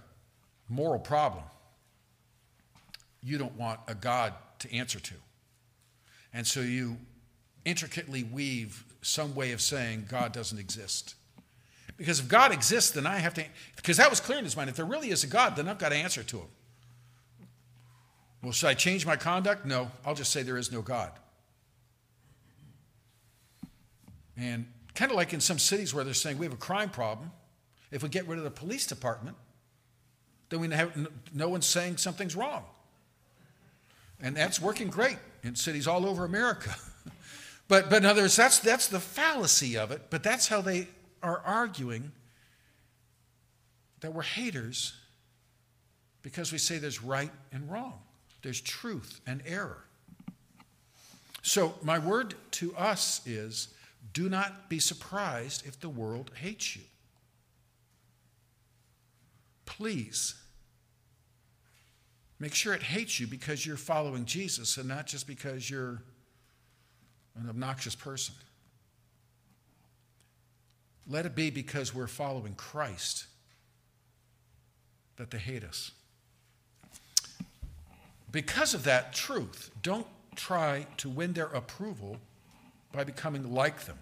[0.68, 1.44] moral problem,
[3.22, 5.14] you don't want a God to answer to.
[6.34, 6.98] And so you
[7.64, 11.14] intricately weave some way of saying God doesn't exist.
[11.96, 13.44] Because if God exists, then I have to,
[13.76, 14.68] because that was clear in his mind.
[14.68, 16.48] If there really is a God, then I've got to answer to him.
[18.42, 19.64] Well, should I change my conduct?
[19.64, 21.12] No, I'll just say there is no God.
[24.36, 27.30] And kind of like in some cities where they're saying we have a crime problem,
[27.92, 29.36] if we get rid of the police department,
[30.48, 32.64] then we have, no one's saying something's wrong.
[34.20, 36.74] And that's working great in cities all over America.
[37.68, 40.88] but, but in other words, that's, that's the fallacy of it, but that's how they
[41.22, 42.10] are arguing
[44.00, 44.94] that we're haters
[46.22, 48.00] because we say there's right and wrong,
[48.42, 49.84] there's truth and error.
[51.42, 53.68] So, my word to us is
[54.14, 56.82] do not be surprised if the world hates you.
[59.66, 60.34] Please
[62.38, 66.02] make sure it hates you because you're following Jesus and not just because you're
[67.40, 68.34] an obnoxious person.
[71.08, 73.26] Let it be because we're following Christ
[75.16, 75.90] that they hate us.
[78.32, 82.16] Because of that truth, don't try to win their approval
[82.90, 83.98] by becoming like them.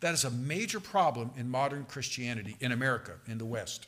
[0.00, 3.86] That is a major problem in modern Christianity in America, in the West.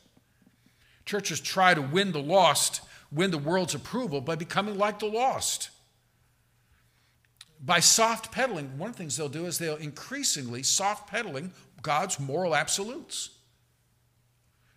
[1.05, 2.81] Churches try to win the lost,
[3.11, 5.69] win the world's approval by becoming like the lost.
[7.63, 11.51] By soft pedaling, one of the things they'll do is they'll increasingly soft pedaling
[11.81, 13.29] God's moral absolutes.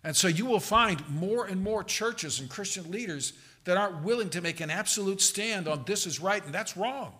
[0.03, 3.33] And so you will find more and more churches and Christian leaders
[3.63, 7.13] that aren't willing to make an absolute stand on this is right and that's wrong.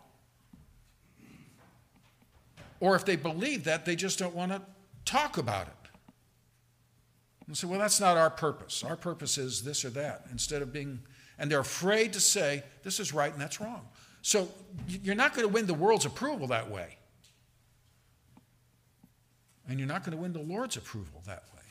[2.79, 4.61] Or if they believe that, they just don't want to
[5.05, 5.84] talk about it.
[7.47, 8.83] And say, well, that's not our purpose.
[8.83, 10.99] Our purpose is this or that, instead of being,
[11.37, 13.87] and they're afraid to say, this is right and that's wrong.
[14.21, 14.49] So
[14.87, 16.97] you're not going to win the world's approval that way.
[19.67, 21.61] And you're not going to win the Lord's approval that way.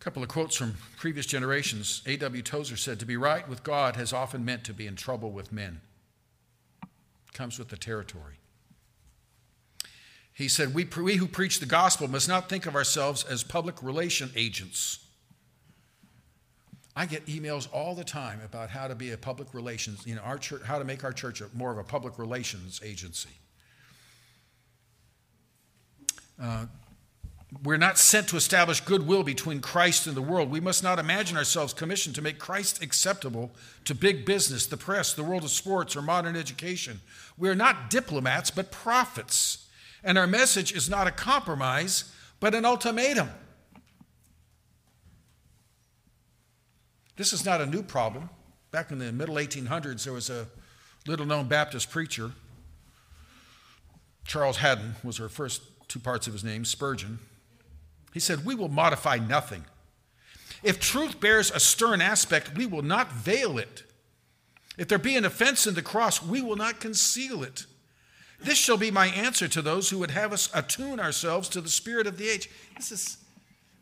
[0.00, 2.02] A couple of quotes from previous generations.
[2.06, 2.42] A.W.
[2.42, 5.52] Tozer said, To be right with God has often meant to be in trouble with
[5.52, 5.80] men.
[6.82, 8.38] It comes with the territory.
[10.36, 13.82] He said, we, we who preach the gospel must not think of ourselves as public
[13.82, 15.06] relation agents
[16.96, 20.22] I get emails all the time about how to be a public relations, you know,
[20.22, 23.28] our church, how to make our church more of a public relations agency.
[26.42, 26.64] Uh,
[27.62, 30.50] we're not sent to establish goodwill between Christ and the world.
[30.50, 33.50] We must not imagine ourselves commissioned to make Christ acceptable
[33.84, 37.00] to big business, the press, the world of sports, or modern education.
[37.36, 39.65] We are not diplomats, but prophets.
[40.06, 43.28] And our message is not a compromise, but an ultimatum.
[47.16, 48.30] This is not a new problem.
[48.70, 50.46] Back in the middle 1800s, there was a
[51.08, 52.30] little known Baptist preacher.
[54.24, 57.18] Charles Haddon was her first two parts of his name, Spurgeon.
[58.14, 59.64] He said, We will modify nothing.
[60.62, 63.82] If truth bears a stern aspect, we will not veil it.
[64.78, 67.66] If there be an offense in the cross, we will not conceal it.
[68.40, 71.68] This shall be my answer to those who would have us attune ourselves to the
[71.68, 72.50] spirit of the age.
[72.76, 73.18] This is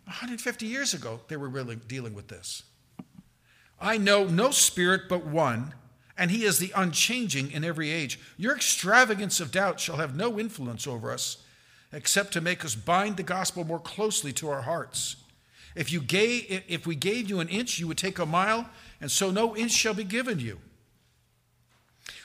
[0.05, 2.63] 150 years ago, they were really dealing with this.
[3.81, 5.75] I know no spirit but one,
[6.17, 8.21] and he is the unchanging in every age.
[8.37, 11.39] Your extravagance of doubt shall have no influence over us,
[11.93, 15.17] except to make us bind the gospel more closely to our hearts.
[15.75, 18.69] If, you gave, if we gave you an inch, you would take a mile,
[19.01, 20.61] and so no inch shall be given you.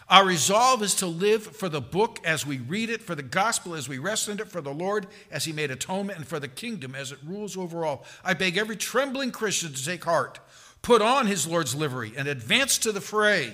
[0.10, 3.76] Our resolve is to live for the book as we read it, for the gospel
[3.76, 6.48] as we rest in it, for the Lord as he made atonement, and for the
[6.48, 8.04] kingdom as it rules over all.
[8.24, 10.40] I beg every trembling Christian to take heart.
[10.82, 13.54] Put on his Lord's livery and advance to the fray.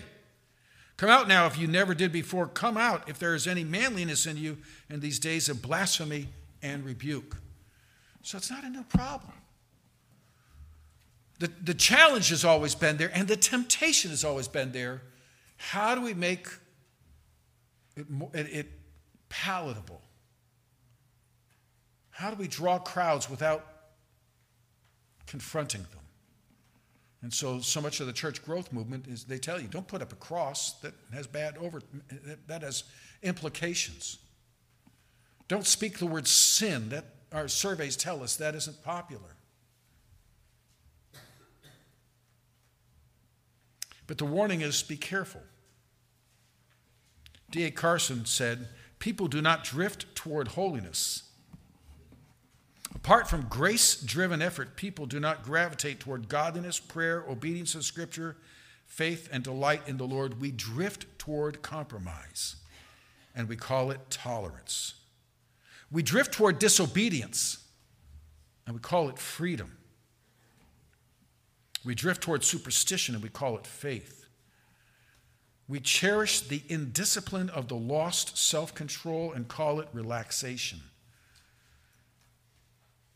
[0.95, 2.47] Come out now if you never did before.
[2.47, 4.57] Come out if there is any manliness in you
[4.89, 6.29] in these days of blasphemy
[6.61, 7.35] and rebuke.
[8.21, 9.33] So it's not a new problem.
[11.39, 15.01] The, the challenge has always been there, and the temptation has always been there.
[15.67, 16.47] How do we make
[17.97, 18.71] it, it, it
[19.29, 19.99] palatable?
[22.11, 23.65] How do we draw crowds without
[25.25, 26.03] confronting them?
[27.23, 30.03] And so, so much of the church growth movement is they tell you don't put
[30.03, 31.81] up a cross that has bad over,
[32.45, 32.83] that has
[33.23, 34.19] implications.
[35.47, 36.89] Don't speak the word sin.
[36.89, 39.35] That our surveys tell us that isn't popular.
[44.05, 45.41] But the warning is be careful.
[47.55, 47.71] D.A.
[47.71, 48.67] Carson said,
[48.99, 51.23] People do not drift toward holiness.
[52.93, 58.35] Apart from grace driven effort, people do not gravitate toward godliness, prayer, obedience to Scripture,
[58.85, 60.41] faith, and delight in the Lord.
[60.41, 62.57] We drift toward compromise,
[63.33, 64.95] and we call it tolerance.
[65.89, 67.59] We drift toward disobedience,
[68.67, 69.77] and we call it freedom.
[71.85, 74.24] We drift toward superstition, and we call it faith.
[75.67, 80.81] We cherish the indiscipline of the lost self control and call it relaxation.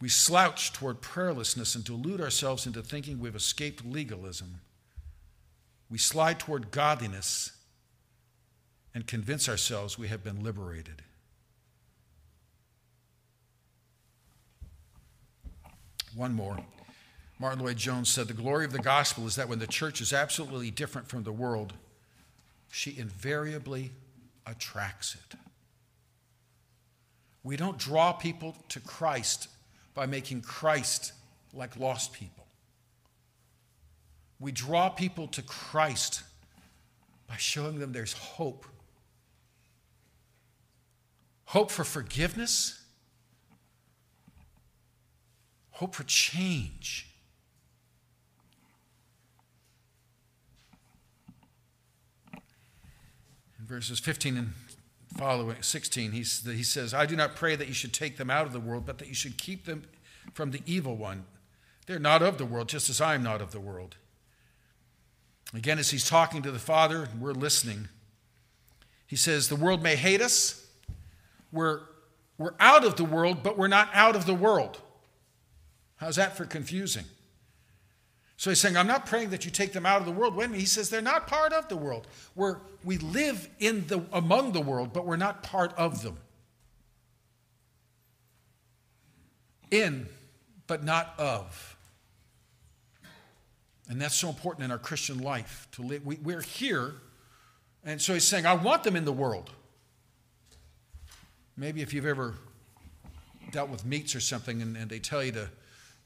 [0.01, 4.61] We slouch toward prayerlessness and delude ourselves into thinking we've escaped legalism.
[5.89, 7.51] We slide toward godliness
[8.93, 11.03] and convince ourselves we have been liberated.
[16.15, 16.57] One more.
[17.39, 20.71] Martyn Lloyd-Jones said the glory of the gospel is that when the church is absolutely
[20.71, 21.73] different from the world,
[22.71, 23.91] she invariably
[24.45, 25.37] attracts it.
[27.43, 29.47] We don't draw people to Christ
[29.93, 31.13] by making Christ
[31.53, 32.45] like lost people.
[34.39, 36.23] We draw people to Christ
[37.27, 38.65] by showing them there's hope
[41.49, 42.79] hope for forgiveness,
[45.71, 47.08] hope for change.
[53.69, 54.53] Verses 15 and
[55.15, 58.47] following 16 he, he says i do not pray that you should take them out
[58.47, 59.83] of the world but that you should keep them
[60.33, 61.25] from the evil one.
[61.85, 63.95] They're not of the world just as i am not of the world.
[65.53, 67.89] Again as he's talking to the father we're listening.
[69.07, 70.67] He says the world may hate us.
[71.51, 71.81] We're,
[72.37, 74.81] we're out of the world but we're not out of the world.
[75.97, 77.05] How's that for confusing
[78.39, 80.33] so he's saying, I'm not praying that you take them out of the world.
[80.33, 80.61] Wait a minute.
[80.61, 82.07] He says they're not part of the world.
[82.35, 86.15] We're, we live in the, among the world, but we're not part of them.
[89.71, 90.07] In,
[90.67, 91.75] but not of.
[93.89, 96.05] And that's so important in our Christian life to live.
[96.05, 96.93] We, we're here,
[97.83, 99.49] and so he's saying, I want them in the world.
[101.57, 102.35] Maybe if you've ever
[103.51, 105.49] dealt with meats or something and, and they tell you to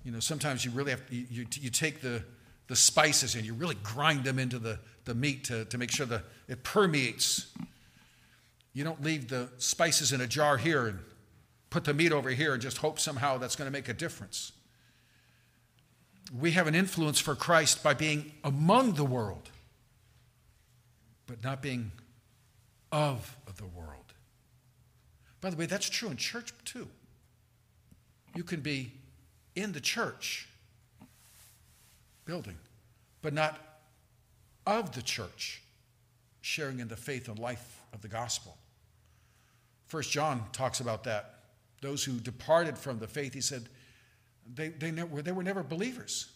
[0.03, 2.23] you know, sometimes you really have you, you, you, take the,
[2.67, 6.05] the spices and you really grind them into the, the meat to, to make sure
[6.05, 7.47] that it permeates.
[8.73, 10.99] You don't leave the spices in a jar here and
[11.69, 14.51] put the meat over here and just hope somehow that's going to make a difference.
[16.37, 19.49] We have an influence for Christ by being among the world,
[21.27, 21.91] but not being
[22.91, 24.13] of the world.
[25.41, 26.87] By the way, that's true in church too.
[28.35, 28.93] You can be
[29.55, 30.47] in the church
[32.25, 32.57] building,
[33.21, 33.59] but not
[34.65, 35.61] of the church,
[36.41, 38.57] sharing in the faith and life of the gospel.
[39.87, 41.35] First John talks about that.
[41.81, 43.67] Those who departed from the faith, he said,
[44.55, 46.31] they, they, never, they were never believers.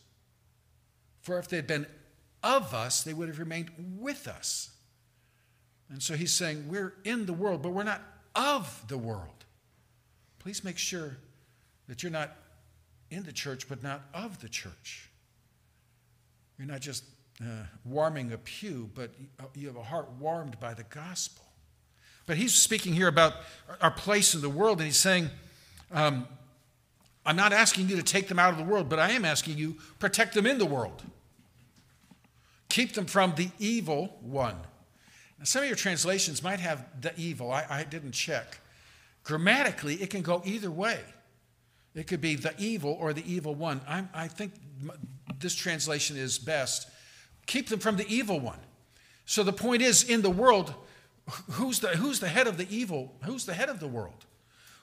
[1.22, 1.88] For if they'd been
[2.43, 4.72] of us, they would have remained with us.
[5.89, 8.01] And so he's saying, We're in the world, but we're not
[8.36, 9.45] of the world.
[10.39, 11.18] Please make sure
[11.88, 12.36] that you're not
[13.09, 15.09] in the church, but not of the church.
[16.57, 17.03] You're not just
[17.41, 19.11] uh, warming a pew, but
[19.55, 21.45] you have a heart warmed by the gospel.
[22.25, 23.33] But he's speaking here about
[23.79, 25.29] our place in the world, and he's saying,
[25.91, 26.27] um,
[27.25, 29.57] I'm not asking you to take them out of the world, but I am asking
[29.57, 31.03] you protect them in the world.
[32.69, 34.55] Keep them from the evil one.
[35.37, 37.51] Now, some of your translations might have the evil.
[37.51, 38.59] I, I didn't check.
[39.23, 40.99] Grammatically, it can go either way.
[41.97, 43.81] It could be the evil or the evil one.
[43.87, 44.53] I, I think
[45.39, 46.87] this translation is best.
[47.47, 48.59] Keep them from the evil one.
[49.25, 50.75] So the point is, in the world,
[51.51, 53.15] who's the, who's the head of the evil?
[53.25, 54.25] Who's the head of the world?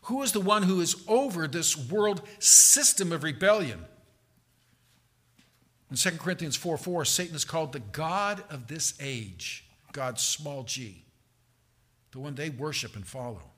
[0.02, 3.84] Who is the one who is over this world system of rebellion?
[5.90, 10.64] In 2 Corinthians 4 4, Satan is called the God of this age, God's small
[10.64, 11.04] g,
[12.10, 13.53] the one they worship and follow.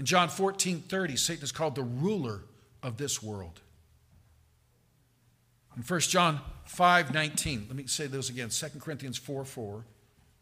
[0.00, 2.40] In John 14 30, Satan is called the ruler
[2.82, 3.60] of this world.
[5.76, 9.84] In 1 John 5 19, let me say those again 2 Corinthians 4 4,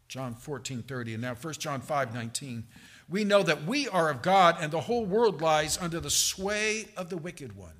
[0.07, 2.67] John 14 30, and now 1 John 5 19.
[3.09, 6.87] We know that we are of God and the whole world lies under the sway
[6.95, 7.73] of the wicked one.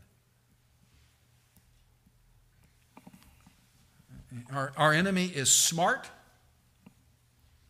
[4.52, 6.10] Our, our enemy is smart,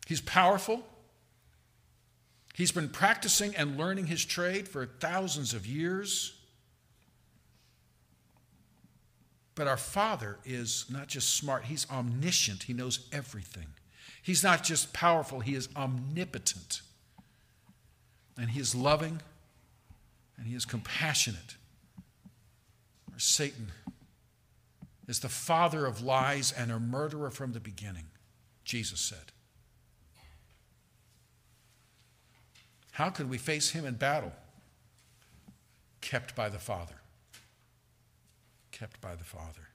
[0.08, 0.84] he's powerful,
[2.60, 6.34] he's been practicing and learning his trade for thousands of years.
[9.54, 12.62] But our Father is not just smart, He's omniscient.
[12.64, 13.66] He knows everything.
[14.22, 16.82] He's not just powerful, He is omnipotent.
[18.38, 19.20] And He is loving
[20.38, 21.56] and He is compassionate.
[23.16, 23.72] Satan
[25.06, 28.06] is the father of lies and a murderer from the beginning,
[28.64, 29.32] Jesus said.
[33.00, 34.32] How can we face him in battle?
[36.00, 37.00] Kept by the Father
[38.80, 39.68] kept by the Father.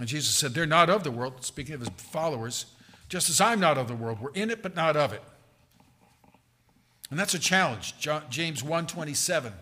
[0.00, 2.66] And Jesus said, They're not of the world, speaking of his followers,
[3.08, 4.20] just as I'm not of the world.
[4.20, 5.22] We're in it, but not of it.
[7.10, 7.94] And that's a challenge.
[8.28, 9.52] James 1:27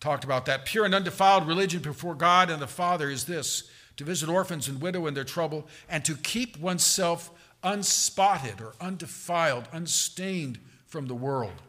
[0.00, 0.66] talked about that.
[0.66, 4.80] Pure and undefiled religion before God and the Father is this to visit orphans and
[4.80, 7.30] widow in their trouble, and to keep oneself
[7.62, 10.58] unspotted or undefiled, unstained
[10.90, 11.62] from the world.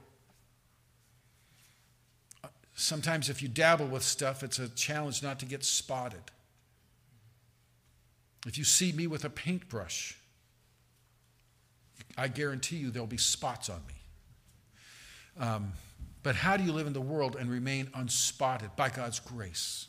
[2.74, 6.24] Sometimes, if you dabble with stuff, it's a challenge not to get spotted.
[8.48, 10.18] If you see me with a paintbrush,
[12.18, 15.46] I guarantee you there'll be spots on me.
[15.46, 15.74] Um,
[16.24, 19.88] but how do you live in the world and remain unspotted by God's grace?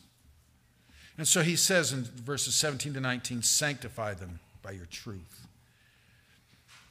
[1.17, 5.42] And so he says in verses 17 to 19, sanctify them by your truth.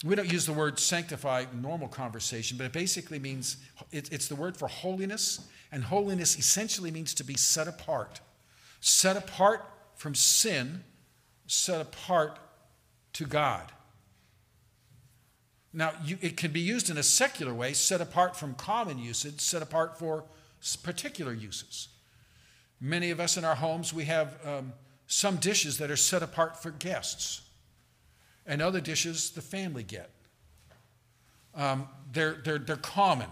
[0.03, 3.57] We don't use the word sanctify in normal conversation, but it basically means
[3.91, 8.19] it's the word for holiness and holiness essentially means to be set apart,
[8.79, 9.63] set apart
[9.95, 10.83] from sin,
[11.47, 12.39] set apart
[13.13, 13.71] to God.
[15.73, 19.39] Now, you, it can be used in a secular way, set apart from common usage,
[19.39, 20.25] set apart for
[20.83, 21.87] particular uses.
[22.79, 24.73] Many of us in our homes, we have um,
[25.07, 27.41] some dishes that are set apart for guests,
[28.45, 30.09] and other dishes the family get.
[31.55, 33.29] Um, they're, they're, they're common.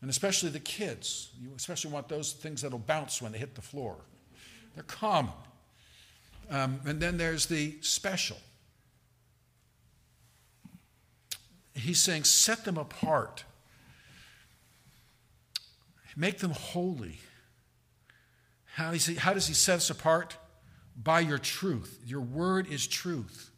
[0.00, 1.30] And especially the kids.
[1.40, 3.96] You especially want those things that'll bounce when they hit the floor.
[4.74, 5.32] They're common.
[6.50, 8.38] Um, and then there's the special.
[11.74, 13.44] He's saying, set them apart,
[16.16, 17.20] make them holy.
[18.74, 20.36] How, he, how does he set us apart?
[21.00, 22.00] By your truth.
[22.04, 23.50] Your word is truth.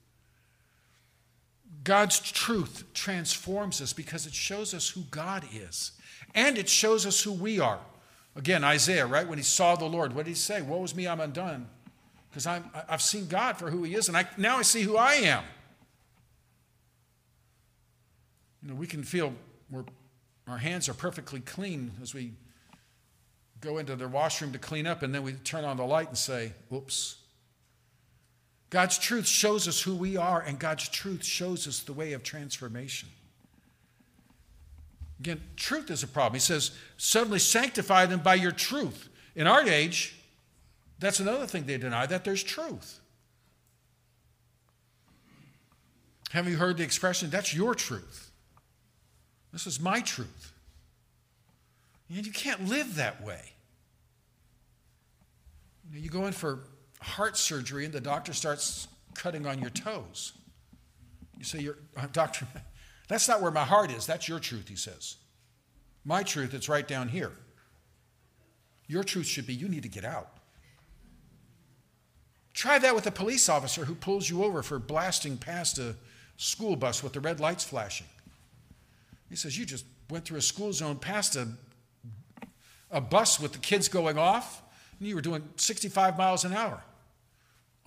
[1.83, 5.93] God's truth transforms us because it shows us who God is.
[6.35, 7.81] And it shows us who we are.
[8.37, 9.27] Again, Isaiah, right?
[9.27, 10.63] When he saw the Lord, what did he say?
[10.63, 11.67] Woe is me, I'm undone.
[12.31, 15.15] Because I've seen God for who he is, and I, now I see who I
[15.15, 15.43] am.
[18.63, 19.33] You know, we can feel
[19.71, 19.85] we're,
[20.47, 22.35] our hands are perfectly clean as we
[23.61, 26.17] go into the washroom to clean up, and then we turn on the light and
[26.17, 27.17] say, whoops.
[28.71, 32.23] God's truth shows us who we are, and God's truth shows us the way of
[32.23, 33.09] transformation.
[35.19, 36.35] Again, truth is a problem.
[36.35, 39.09] He says, suddenly sanctify them by your truth.
[39.35, 40.17] In our age,
[40.99, 43.01] that's another thing they deny, that there's truth.
[46.31, 48.31] Have you heard the expression, that's your truth?
[49.53, 50.53] This is my truth.
[52.09, 53.53] And you can't live that way.
[55.93, 56.61] You go in for
[57.01, 60.33] heart surgery and the doctor starts cutting on your toes.
[61.39, 62.47] You say, uh, Doctor,
[63.09, 64.07] that's not where my heart is.
[64.07, 65.17] That's your truth, he says.
[66.05, 67.33] My truth, it's right down here.
[68.87, 70.29] Your truth should be you need to get out.
[72.53, 75.95] Try that with a police officer who pulls you over for blasting past a
[76.37, 78.07] school bus with the red lights flashing.
[79.29, 81.49] He says, You just went through a school zone past a,
[82.91, 84.63] a bus with the kids going off,
[84.99, 86.83] and you were doing 65 miles an hour.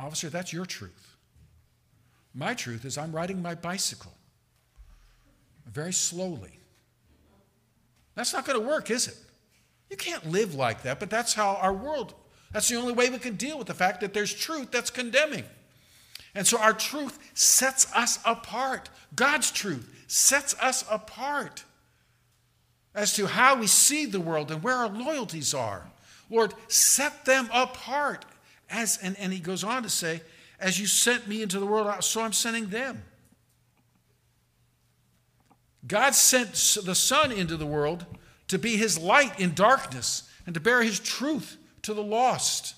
[0.04, 1.16] Officer, that's your truth.
[2.34, 4.14] My truth is I'm riding my bicycle
[5.66, 6.60] very slowly.
[8.16, 9.18] That's not going to work, is it?
[9.90, 12.14] You can't live like that, but that's how our world,
[12.52, 15.46] that's the only way we can deal with the fact that there's truth that's condemning.
[16.36, 18.90] And so our truth sets us apart.
[19.16, 21.64] God's truth sets us apart
[22.96, 25.90] as to how we see the world and where our loyalties are.
[26.30, 28.26] Lord, set them apart.
[28.74, 30.22] As, and, and he goes on to say,
[30.60, 33.04] as you sent me into the world, so I'm sending them.
[35.86, 36.54] God sent
[36.86, 38.06] the Son into the world
[38.48, 42.76] to be his light in darkness and to bear his truth to the lost.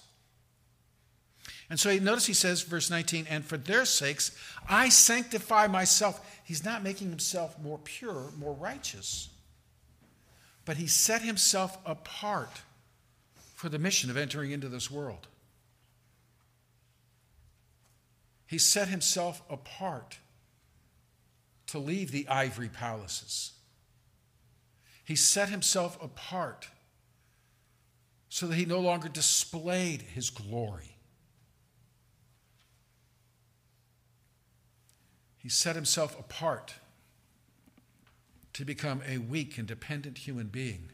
[1.69, 4.31] And so notice he says, verse 19, and for their sakes
[4.67, 6.39] I sanctify myself.
[6.43, 9.29] He's not making himself more pure, more righteous,
[10.65, 12.61] but he set himself apart
[13.55, 15.27] for the mission of entering into this world.
[18.45, 20.19] He set himself apart
[21.67, 23.53] to leave the ivory palaces.
[25.03, 26.67] He set himself apart
[28.29, 30.97] so that he no longer displayed his glory.
[35.37, 36.75] He set himself apart
[38.53, 40.89] to become a weak and dependent human being.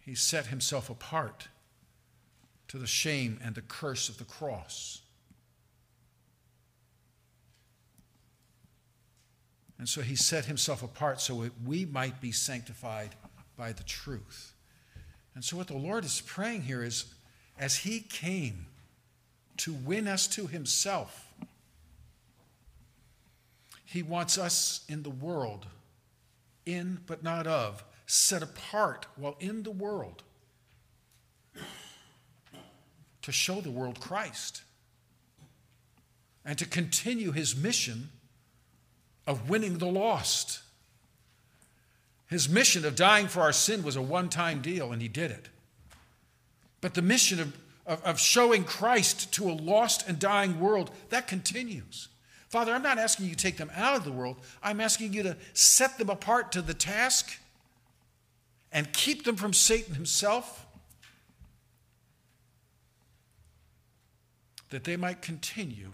[0.00, 1.48] He set himself apart
[2.68, 5.00] to the shame and the curse of the cross.
[9.78, 13.10] And so he set himself apart so that we might be sanctified
[13.56, 14.54] by the truth.
[15.34, 17.04] And so, what the Lord is praying here is
[17.58, 18.66] as he came
[19.58, 21.30] to win us to himself,
[23.84, 25.66] he wants us in the world,
[26.64, 30.22] in but not of, set apart while in the world
[33.26, 34.62] to show the world Christ
[36.44, 38.08] and to continue his mission
[39.26, 40.60] of winning the lost.
[42.28, 45.32] His mission of dying for our sin was a one time deal, and he did
[45.32, 45.48] it.
[46.80, 51.26] But the mission of, of, of, showing Christ to a lost and dying world, that
[51.26, 52.06] continues.
[52.48, 54.36] Father, I'm not asking you to take them out of the world.
[54.62, 57.40] I'm asking you to set them apart to the task
[58.70, 60.65] and keep them from Satan himself,
[64.70, 65.92] that they might continue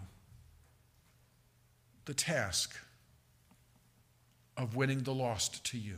[2.05, 2.77] the task
[4.57, 5.97] of winning the lost to you.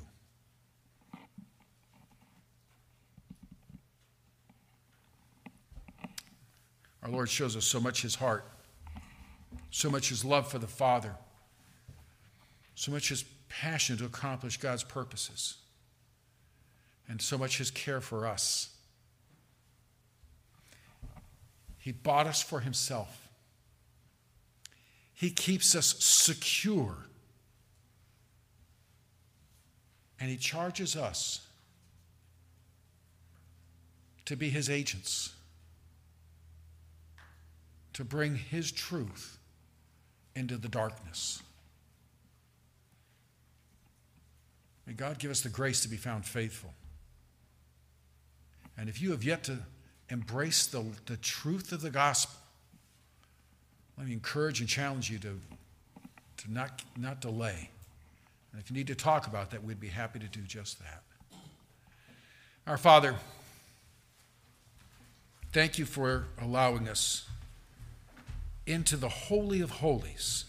[7.04, 8.46] Our Lord shows us so much his heart,
[9.70, 11.16] so much his love for the Father,
[12.74, 15.58] so much his passion to accomplish God's purposes,
[17.08, 18.75] and so much his care for us.
[21.86, 23.30] He bought us for himself.
[25.14, 26.98] He keeps us secure
[30.20, 31.46] And he charges us
[34.26, 35.34] to be his agents,
[37.94, 39.38] to bring his truth
[40.36, 41.44] into the darkness.
[44.88, 46.74] May God give us the grace to be found faithful.
[48.78, 49.60] And if you have yet to
[50.10, 52.40] embrace the, the truth of the gospel,
[53.98, 55.40] let me encourage and challenge you to,
[56.38, 57.70] to not, not delay.
[58.52, 61.04] And if you need to talk about that, we'd be happy to do just that.
[62.68, 63.16] Our Father,
[65.52, 67.28] thank you for allowing us
[68.66, 70.46] into the Holy of Holies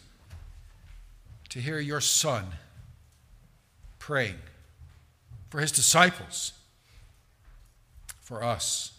[1.50, 2.46] to hear your Son
[3.98, 4.38] praying
[5.50, 6.52] for his disciples,
[8.20, 8.95] for us.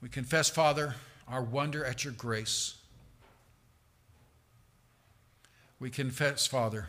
[0.00, 0.94] We confess, Father,
[1.28, 2.76] our wonder at your grace.
[5.78, 6.88] We confess, Father,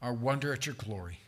[0.00, 1.18] our wonder at your glory.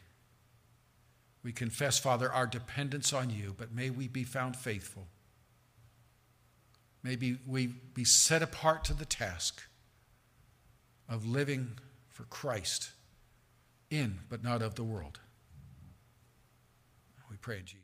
[1.43, 5.07] We confess, Father, our dependence on you, but may we be found faithful.
[7.03, 9.62] May we be set apart to the task
[11.07, 11.73] of living
[12.09, 12.93] for Christ
[13.91, 15.21] in but not of the world.
[17.31, 17.84] We pray in Jesus.